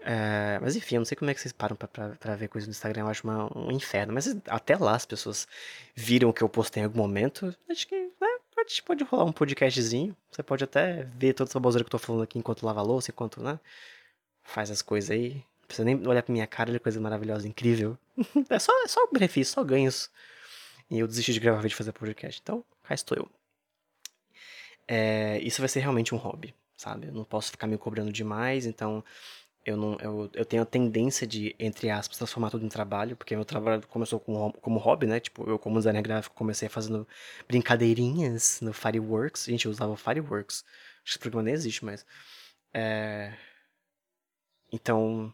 É, 0.00 0.58
mas 0.60 0.76
enfim, 0.76 0.96
eu 0.96 1.00
não 1.00 1.04
sei 1.06 1.16
como 1.16 1.30
é 1.30 1.34
que 1.34 1.40
vocês 1.40 1.52
param 1.52 1.74
pra, 1.74 1.88
pra, 1.88 2.10
pra 2.10 2.36
ver 2.36 2.48
coisa 2.48 2.66
no 2.66 2.70
Instagram, 2.70 3.02
eu 3.02 3.08
acho 3.08 3.24
uma, 3.24 3.58
um 3.58 3.72
inferno. 3.72 4.12
Mas 4.12 4.36
até 4.46 4.76
lá 4.76 4.94
as 4.94 5.06
pessoas 5.06 5.48
viram 5.94 6.28
o 6.28 6.32
que 6.32 6.42
eu 6.42 6.48
postei 6.48 6.82
em 6.82 6.84
algum 6.84 6.98
momento. 6.98 7.54
Acho 7.68 7.86
que 7.86 7.96
né, 7.96 8.38
pode, 8.54 8.82
pode 8.82 9.04
rolar 9.04 9.24
um 9.24 9.32
podcastzinho. 9.32 10.14
Você 10.30 10.42
pode 10.42 10.64
até 10.64 11.04
ver 11.16 11.32
toda 11.32 11.48
essa 11.50 11.58
bozeira 11.60 11.84
que 11.84 11.88
eu 11.88 11.98
tô 11.98 11.98
falando 11.98 12.22
aqui 12.22 12.38
enquanto 12.38 12.66
lava 12.66 12.82
louça, 12.82 13.10
enquanto, 13.10 13.42
né? 13.42 13.58
faz 14.50 14.70
as 14.70 14.82
coisas 14.82 15.10
aí. 15.10 15.34
Não 15.34 15.66
precisa 15.66 15.84
nem 15.84 16.06
olhar 16.06 16.22
pra 16.22 16.32
minha 16.32 16.46
cara, 16.46 16.70
ele 16.70 16.76
é 16.76 16.80
coisa 16.80 17.00
maravilhosa, 17.00 17.46
incrível. 17.46 17.96
é 18.50 18.58
só, 18.58 18.72
é 18.84 18.88
só 18.88 19.06
benefício, 19.06 19.54
só 19.54 19.64
ganhos. 19.64 20.10
E 20.90 20.98
eu 20.98 21.06
desisti 21.06 21.32
de 21.32 21.40
gravar 21.40 21.60
vídeo 21.60 21.74
e 21.74 21.76
fazer 21.76 21.92
podcast. 21.92 22.40
Então, 22.42 22.64
cá 22.82 22.94
estou 22.94 23.16
eu. 23.16 23.30
É, 24.88 25.38
isso 25.38 25.62
vai 25.62 25.68
ser 25.68 25.80
realmente 25.80 26.12
um 26.14 26.18
hobby, 26.18 26.52
sabe? 26.80 27.08
Eu 27.08 27.12
não 27.12 27.24
posso 27.24 27.50
ficar 27.50 27.66
me 27.66 27.76
cobrando 27.78 28.12
demais, 28.12 28.66
então 28.66 29.04
eu 29.64 29.76
não 29.76 29.96
eu, 30.00 30.30
eu 30.34 30.44
tenho 30.44 30.62
a 30.62 30.66
tendência 30.66 31.26
de, 31.26 31.54
entre 31.58 31.90
aspas, 31.90 32.16
transformar 32.16 32.50
tudo 32.50 32.64
em 32.64 32.68
trabalho, 32.68 33.16
porque 33.16 33.36
meu 33.36 33.44
trabalho 33.44 33.86
começou 33.88 34.18
como, 34.20 34.52
como 34.54 34.78
hobby, 34.78 35.06
né? 35.06 35.20
Tipo, 35.20 35.48
eu 35.48 35.58
como 35.58 35.76
designer 35.78 36.02
gráfico 36.02 36.34
comecei 36.34 36.68
fazendo 36.68 37.06
brincadeirinhas 37.46 38.60
no 38.62 38.72
Fireworks. 38.72 39.44
Gente, 39.44 39.66
eu 39.66 39.70
usava 39.70 39.96
Fireworks. 39.96 40.64
Acho 40.64 41.04
que 41.04 41.10
esse 41.10 41.18
programa 41.18 41.44
nem 41.44 41.54
existe 41.54 41.84
mais. 41.84 42.06
É, 42.72 43.34
então, 44.72 45.32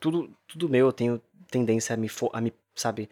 tudo, 0.00 0.36
tudo 0.46 0.68
meu 0.68 0.86
eu 0.86 0.92
tenho 0.92 1.22
tendência 1.50 1.94
a 1.94 1.96
me, 1.96 2.08
for, 2.08 2.30
a 2.34 2.40
me 2.40 2.52
sabe, 2.74 3.08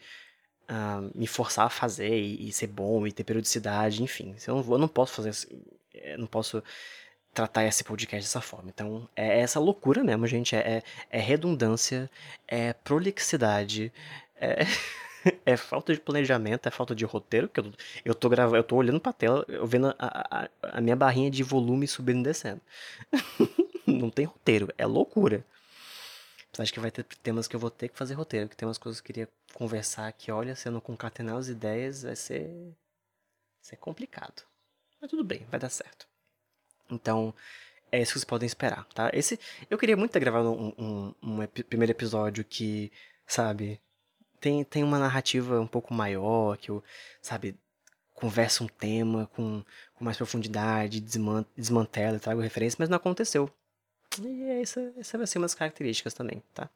me 1.15 1.27
forçar 1.27 1.67
a 1.67 1.71
fazer 1.71 2.19
e, 2.19 2.49
e, 2.49 2.53
ser 2.53 2.67
bom 2.67 3.07
e 3.07 3.13
ter 3.13 3.25
periodicidade, 3.25 4.03
enfim. 4.03 4.37
Eu 4.47 4.57
não, 4.57 4.73
eu 4.73 4.79
não 4.79 4.89
posso 4.89 5.15
fazer, 5.15 5.33
não 6.19 6.27
posso 6.27 6.63
tratar 7.37 7.65
esse 7.67 7.85
podcast 7.85 8.27
dessa 8.27 8.41
forma. 8.41 8.71
Então, 8.71 9.07
é 9.15 9.41
essa 9.41 9.61
loucura 9.61 10.03
mesmo, 10.03 10.27
gente. 10.27 10.57
É, 10.57 10.79
é, 10.79 10.83
é 11.11 11.21
redundância, 11.21 12.11
é 12.49 12.73
prolixidade, 12.73 13.93
é, 14.37 14.61
é, 15.45 15.55
falta 15.55 15.93
de 15.93 16.01
planejamento, 16.01 16.67
é 16.67 16.71
falta 16.71 16.95
de 16.95 17.05
roteiro, 17.05 17.47
que 17.47 17.61
eu, 17.61 17.71
eu 18.07 18.15
tô 18.15 18.31
gravando, 18.31 18.57
eu 18.57 18.65
tô 18.65 18.77
olhando 18.77 18.99
pra 18.99 19.13
tela, 19.13 19.45
eu 19.49 19.67
vendo 19.67 19.89
a, 19.89 19.95
a, 19.99 20.49
a 20.63 20.81
minha 20.81 20.97
barrinha 20.97 21.31
de 21.31 21.43
volume 21.43 21.87
subindo 21.87 22.21
e 22.21 22.23
descendo. 22.23 22.63
não 23.87 24.09
tem 24.09 24.25
roteiro, 24.25 24.73
é 24.79 24.87
loucura. 24.87 25.45
Acho 26.59 26.73
que 26.73 26.81
vai 26.81 26.91
ter 26.91 27.05
temas 27.23 27.47
que 27.47 27.55
eu 27.55 27.61
vou 27.61 27.71
ter 27.71 27.91
que 27.91 27.99
fazer 27.99 28.15
roteiro, 28.15 28.49
que 28.49 28.57
tem 28.57 28.67
umas 28.67 28.79
coisas 28.79 28.99
que 28.99 29.13
eu 29.13 29.15
queria 29.15 29.29
conversar 29.53 30.11
que, 30.15 30.33
olha, 30.33 30.57
se 30.57 30.67
eu 30.67 30.73
não 30.73 30.81
concatenar 30.81 31.37
as 31.37 31.49
ideias, 31.49 32.03
vai 32.03 32.17
ser, 32.17 32.47
vai 32.49 33.61
ser 33.61 33.77
complicado. 33.77 34.43
Mas 34.99 35.11
tudo 35.11 35.23
bem, 35.23 35.47
vai 35.51 35.61
dar 35.61 35.69
certo. 35.69 36.09
Então, 36.91 37.35
é 37.91 38.01
isso 38.01 38.13
que 38.13 38.19
vocês 38.19 38.25
podem 38.25 38.47
esperar, 38.47 38.85
tá? 38.95 39.11
Esse, 39.13 39.39
eu 39.71 39.79
queria 39.79 39.97
muito 39.97 40.13
ter 40.13 40.21
gravado 40.21 40.53
um, 40.53 40.73
um, 40.79 41.15
um 41.23 41.43
ep 41.43 41.63
primeiro 41.65 41.93
episódio 41.93 42.45
que, 42.45 42.93
sabe, 43.27 43.81
tem, 44.41 44.65
tem 44.65 44.83
uma 44.83 44.99
narrativa 44.99 45.61
um 45.61 45.67
pouco 45.67 45.95
maior, 45.95 46.57
que 46.57 46.71
eu, 46.71 46.83
sabe, 47.23 47.59
conversa 48.15 48.65
um 48.65 48.67
tema 48.67 49.27
com, 49.35 49.65
com 49.95 50.05
mais 50.05 50.17
profundidade, 50.17 51.01
desmantela, 51.57 52.19
trago 52.19 52.41
referência, 52.41 52.77
mas 52.79 52.89
não 52.89 52.97
aconteceu. 52.97 53.51
E 54.21 54.45
essa, 54.61 54.93
essa 54.97 55.19
vai 55.19 55.27
ser 55.27 55.39
umas 55.39 55.55
características 55.55 56.15
também, 56.15 56.43
tá? 56.55 56.71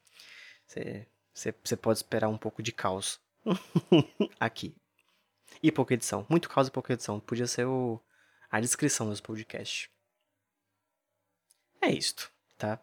Você 1.32 1.76
pode 1.76 1.98
esperar 1.98 2.28
um 2.28 2.38
pouco 2.38 2.62
de 2.62 2.72
caos 2.72 3.20
aqui. 4.38 4.74
E 5.62 5.72
pouca 5.72 5.94
edição. 5.94 6.26
Muito 6.28 6.48
caos 6.48 6.68
e 6.68 6.70
pouca 6.70 6.92
edição. 6.92 7.18
Podia 7.18 7.46
ser 7.46 7.66
o, 7.66 8.00
a 8.50 8.60
descrição 8.60 9.08
dos 9.08 9.20
podcasts. 9.20 9.88
É 11.80 11.90
isto, 11.90 12.30
tá? 12.58 12.78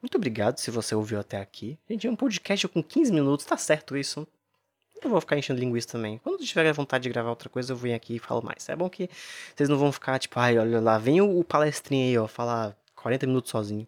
Muito 0.00 0.16
obrigado 0.16 0.58
se 0.58 0.70
você 0.70 0.94
ouviu 0.94 1.18
até 1.20 1.38
aqui. 1.40 1.78
Gente, 1.88 2.06
é 2.06 2.10
um 2.10 2.16
podcast 2.16 2.66
com 2.68 2.82
15 2.82 3.12
minutos, 3.12 3.44
tá 3.44 3.56
certo 3.56 3.96
isso? 3.96 4.26
Eu 5.02 5.10
vou 5.10 5.20
ficar 5.20 5.36
enchendo 5.36 5.60
linguiça 5.60 5.88
também. 5.88 6.18
Quando 6.18 6.44
tiver 6.44 6.72
vontade 6.72 7.02
de 7.02 7.08
gravar 7.10 7.30
outra 7.30 7.48
coisa, 7.48 7.72
eu 7.72 7.76
venho 7.76 7.94
aqui 7.94 8.16
e 8.16 8.18
falo 8.18 8.42
mais. 8.42 8.68
É 8.68 8.76
bom 8.76 8.88
que 8.88 9.08
vocês 9.54 9.68
não 9.68 9.78
vão 9.78 9.92
ficar 9.92 10.18
tipo, 10.18 10.38
ai, 10.38 10.58
olha 10.58 10.80
lá, 10.80 10.98
vem 10.98 11.20
o 11.20 11.44
palestrinho 11.44 12.06
aí, 12.06 12.18
ó, 12.18 12.26
falar 12.26 12.76
40 12.96 13.26
minutos 13.26 13.50
sozinho. 13.50 13.86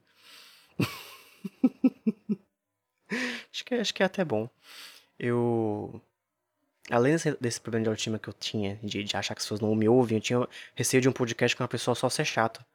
acho, 3.52 3.64
que, 3.64 3.74
acho 3.74 3.94
que 3.94 4.02
é 4.02 4.06
até 4.06 4.24
bom. 4.24 4.48
Eu. 5.18 6.00
Além 6.90 7.12
desse, 7.12 7.36
desse 7.40 7.60
problema 7.60 7.84
de 7.84 7.88
autoestima 7.88 8.18
que 8.18 8.28
eu 8.28 8.32
tinha, 8.32 8.78
de, 8.82 9.04
de, 9.04 9.16
achar 9.16 9.34
que 9.34 9.38
as 9.38 9.44
pessoas 9.44 9.60
não 9.60 9.74
me 9.76 9.88
ouvem, 9.88 10.18
eu 10.18 10.22
tinha 10.22 10.48
receio 10.74 11.00
de 11.00 11.08
um 11.08 11.12
podcast 11.12 11.56
com 11.56 11.62
uma 11.62 11.68
pessoa 11.68 11.94
só 11.94 12.08
ser 12.08 12.24
chata. 12.24 12.66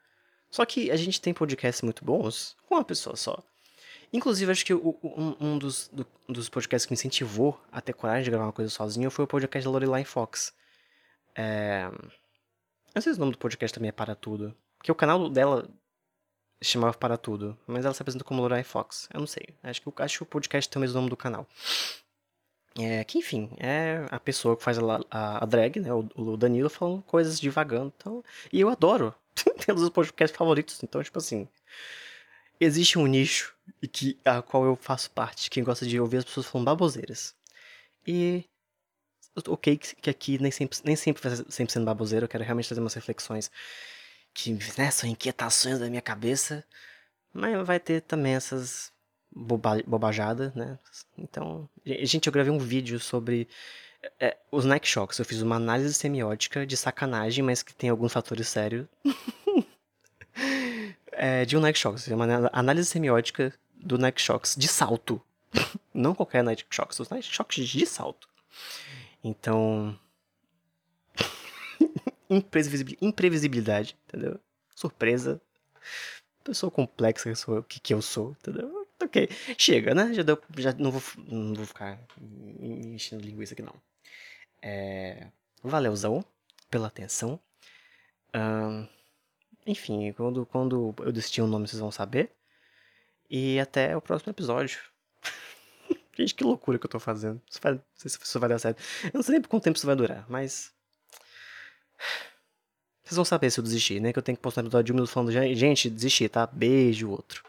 Só 0.49 0.65
que 0.65 0.89
a 0.91 0.95
gente 0.95 1.19
tem 1.19 1.33
podcasts 1.33 1.81
muito 1.81 2.05
bons 2.05 2.55
com 2.67 2.75
uma 2.75 2.83
pessoa 2.83 3.15
só. 3.15 3.43
Inclusive, 4.13 4.51
acho 4.51 4.65
que 4.65 4.73
o, 4.73 4.97
um, 5.03 5.35
um 5.39 5.57
dos, 5.57 5.89
do, 5.91 6.07
dos 6.29 6.47
podcasts 6.47 6.85
que 6.85 6.93
me 6.93 6.95
incentivou 6.95 7.59
a 7.71 7.81
ter 7.81 7.93
coragem 7.93 8.23
de 8.23 8.29
gravar 8.29 8.45
uma 8.45 8.53
coisa 8.53 8.71
sozinho 8.71 9.11
foi 9.11 9.25
o 9.25 9.27
podcast 9.27 9.65
da 9.65 9.71
Lorelai 9.71 10.05
Fox. 10.05 10.53
É... 11.35 11.89
Não 12.93 13.01
sei 13.01 13.13
se 13.13 13.17
o 13.17 13.19
nome 13.19 13.33
do 13.33 13.37
podcast 13.37 13.73
também 13.73 13.89
é 13.89 13.91
Para 13.91 14.15
Tudo. 14.15 14.55
Porque 14.77 14.91
o 14.91 14.95
canal 14.95 15.29
dela 15.29 15.67
chamava 16.61 16.93
Para 16.93 17.17
Tudo, 17.17 17.57
mas 17.67 17.83
ela 17.83 17.93
se 17.93 18.01
apresenta 18.01 18.23
como 18.23 18.41
Lorelai 18.41 18.63
Fox. 18.63 19.09
Eu 19.13 19.19
não 19.19 19.27
sei. 19.27 19.49
Acho 19.61 19.81
que, 19.81 20.01
acho 20.01 20.17
que 20.19 20.23
o 20.23 20.27
podcast 20.27 20.69
tem 20.69 20.79
o 20.79 20.81
mesmo 20.81 20.95
nome 20.95 21.09
do 21.09 21.17
canal. 21.17 21.45
É, 22.77 23.03
que 23.05 23.19
enfim, 23.19 23.49
é 23.57 24.05
a 24.11 24.19
pessoa 24.19 24.57
que 24.57 24.63
faz 24.63 24.77
a, 24.77 24.81
a, 25.09 25.43
a 25.43 25.45
drag, 25.45 25.79
né? 25.79 25.93
O, 25.93 26.09
o, 26.15 26.37
Danilo 26.37 26.69
falando 26.69 27.01
coisas 27.03 27.39
devagando. 27.39 27.93
Então, 27.95 28.23
e 28.51 28.59
eu 28.59 28.69
adoro. 28.69 29.15
tem 29.33 29.73
um 29.73 29.77
dos 29.77 29.89
podcasts 29.89 30.37
favoritos. 30.37 30.83
Então, 30.83 31.01
tipo 31.01 31.17
assim. 31.17 31.47
Existe 32.59 32.97
um 32.97 33.05
nicho 33.05 33.53
que, 33.91 34.17
a 34.23 34.41
qual 34.41 34.65
eu 34.65 34.75
faço 34.75 35.11
parte. 35.11 35.49
Quem 35.49 35.63
gosta 35.63 35.85
de 35.85 35.99
ouvir 35.99 36.17
as 36.17 36.25
pessoas 36.25 36.45
falando 36.47 36.65
baboseiras. 36.65 37.35
E. 38.07 38.45
Ok, 39.47 39.77
que 39.77 40.09
aqui 40.09 40.37
nem 40.39 40.51
sempre, 40.51 40.79
nem 40.85 40.95
sempre 40.95 41.21
sempre 41.49 41.73
sendo 41.73 41.85
baboseiro. 41.85 42.25
Eu 42.25 42.29
quero 42.29 42.43
realmente 42.43 42.67
trazer 42.67 42.81
umas 42.81 42.93
reflexões 42.93 43.51
que 44.33 44.53
né, 44.77 44.91
são 44.91 45.09
inquietações 45.09 45.79
da 45.79 45.89
minha 45.89 46.01
cabeça, 46.01 46.65
mas 47.33 47.65
vai 47.65 47.79
ter 47.79 48.01
também 48.01 48.33
essas 48.35 48.91
boba 49.35 49.83
bobajadas, 49.85 50.53
né? 50.55 50.79
Então, 51.17 51.69
gente, 51.85 52.27
eu 52.27 52.33
gravei 52.33 52.51
um 52.51 52.57
vídeo 52.57 52.99
sobre 52.99 53.47
é, 54.19 54.37
os 54.51 54.65
Nike 54.65 54.87
Shocks. 54.87 55.19
Eu 55.19 55.25
fiz 55.25 55.41
uma 55.41 55.57
análise 55.57 55.93
semiótica 55.93 56.65
de 56.65 56.77
sacanagem, 56.77 57.43
mas 57.43 57.61
que 57.61 57.73
tem 57.73 57.89
alguns 57.89 58.13
fatores 58.13 58.47
sérios. 58.47 58.87
é, 61.11 61.45
de 61.45 61.57
um 61.57 61.59
Nike 61.59 61.79
Shocks. 61.79 62.07
Uma 62.07 62.49
análise 62.53 62.89
semiótica 62.89 63.53
do 63.75 63.97
Nike 63.97 64.21
Shocks 64.21 64.55
de 64.55 64.67
salto. 64.67 65.21
Não 65.93 66.15
qualquer 66.15 66.43
Nike 66.43 66.65
Shocks, 66.69 66.99
os 66.99 67.09
Nike 67.09 67.27
Shocks 67.27 67.67
de 67.67 67.85
salto. 67.85 68.27
Então, 69.23 69.97
imprevisibilidade, 73.01 73.97
entendeu? 74.07 74.39
Surpresa. 74.75 75.41
Pessoa 76.43 76.69
complexa 76.71 77.29
que, 77.29 77.35
sou, 77.35 77.63
que, 77.63 77.79
que 77.79 77.93
eu 77.93 78.01
sou, 78.01 78.35
entendeu? 78.39 78.74
Ok, 79.01 79.29
chega, 79.57 79.93
né? 79.93 80.13
Já, 80.13 80.23
deu, 80.23 80.41
já 80.57 80.73
não, 80.73 80.91
vou, 80.91 81.01
não 81.27 81.53
vou 81.53 81.65
ficar 81.65 81.99
enchendo 82.59 83.25
linguiça 83.25 83.53
aqui, 83.53 83.61
não. 83.61 83.75
É, 84.61 85.27
valeuzão 85.63 86.23
pela 86.69 86.87
atenção. 86.87 87.39
enfim, 89.65 90.11
quando, 90.13 90.45
quando 90.45 90.93
eu 90.99 91.11
decidir 91.11 91.41
o 91.41 91.45
um 91.45 91.47
nome, 91.47 91.67
vocês 91.67 91.79
vão 91.79 91.91
saber. 91.91 92.31
E 93.29 93.59
até 93.59 93.95
o 93.97 94.01
próximo 94.01 94.31
episódio. 94.31 94.79
Gente, 96.17 96.35
que 96.35 96.43
loucura 96.43 96.79
que 96.79 96.85
eu 96.85 96.89
tô 96.89 96.99
fazendo. 96.99 97.41
Isso 97.49 97.59
vai, 97.61 97.73
não 97.73 97.83
sei 97.95 98.09
se 98.09 98.19
isso 98.21 98.39
vai 98.39 98.49
dar 98.49 98.59
certo. 98.59 98.81
Eu 99.05 99.11
não 99.13 99.23
sei 99.23 99.33
nem 99.33 99.41
por 99.41 99.49
quanto 99.49 99.63
tempo 99.63 99.77
isso 99.77 99.87
vai 99.87 99.95
durar, 99.95 100.25
mas 100.29 100.73
Vocês 103.03 103.15
vão 103.15 103.25
saber 103.25 103.51
se 103.51 103.59
eu 103.59 103.63
desistir, 103.63 103.99
né? 103.99 104.11
Que 104.13 104.19
eu 104.19 104.23
tenho 104.23 104.35
que 104.35 104.41
postar 104.41 104.61
um 104.61 104.65
episódio 104.65 104.85
de 104.85 104.91
um 104.91 104.95
minuto 104.95 105.11
falando, 105.11 105.31
gente, 105.31 105.89
desisti, 105.89 106.27
tá? 106.29 106.47
Beijo, 106.47 107.09
outro. 107.09 107.43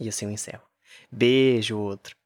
E 0.00 0.08
assim 0.08 0.26
eu 0.26 0.30
encerro. 0.30 0.62
Beijo, 1.10 1.78
outro. 1.78 2.16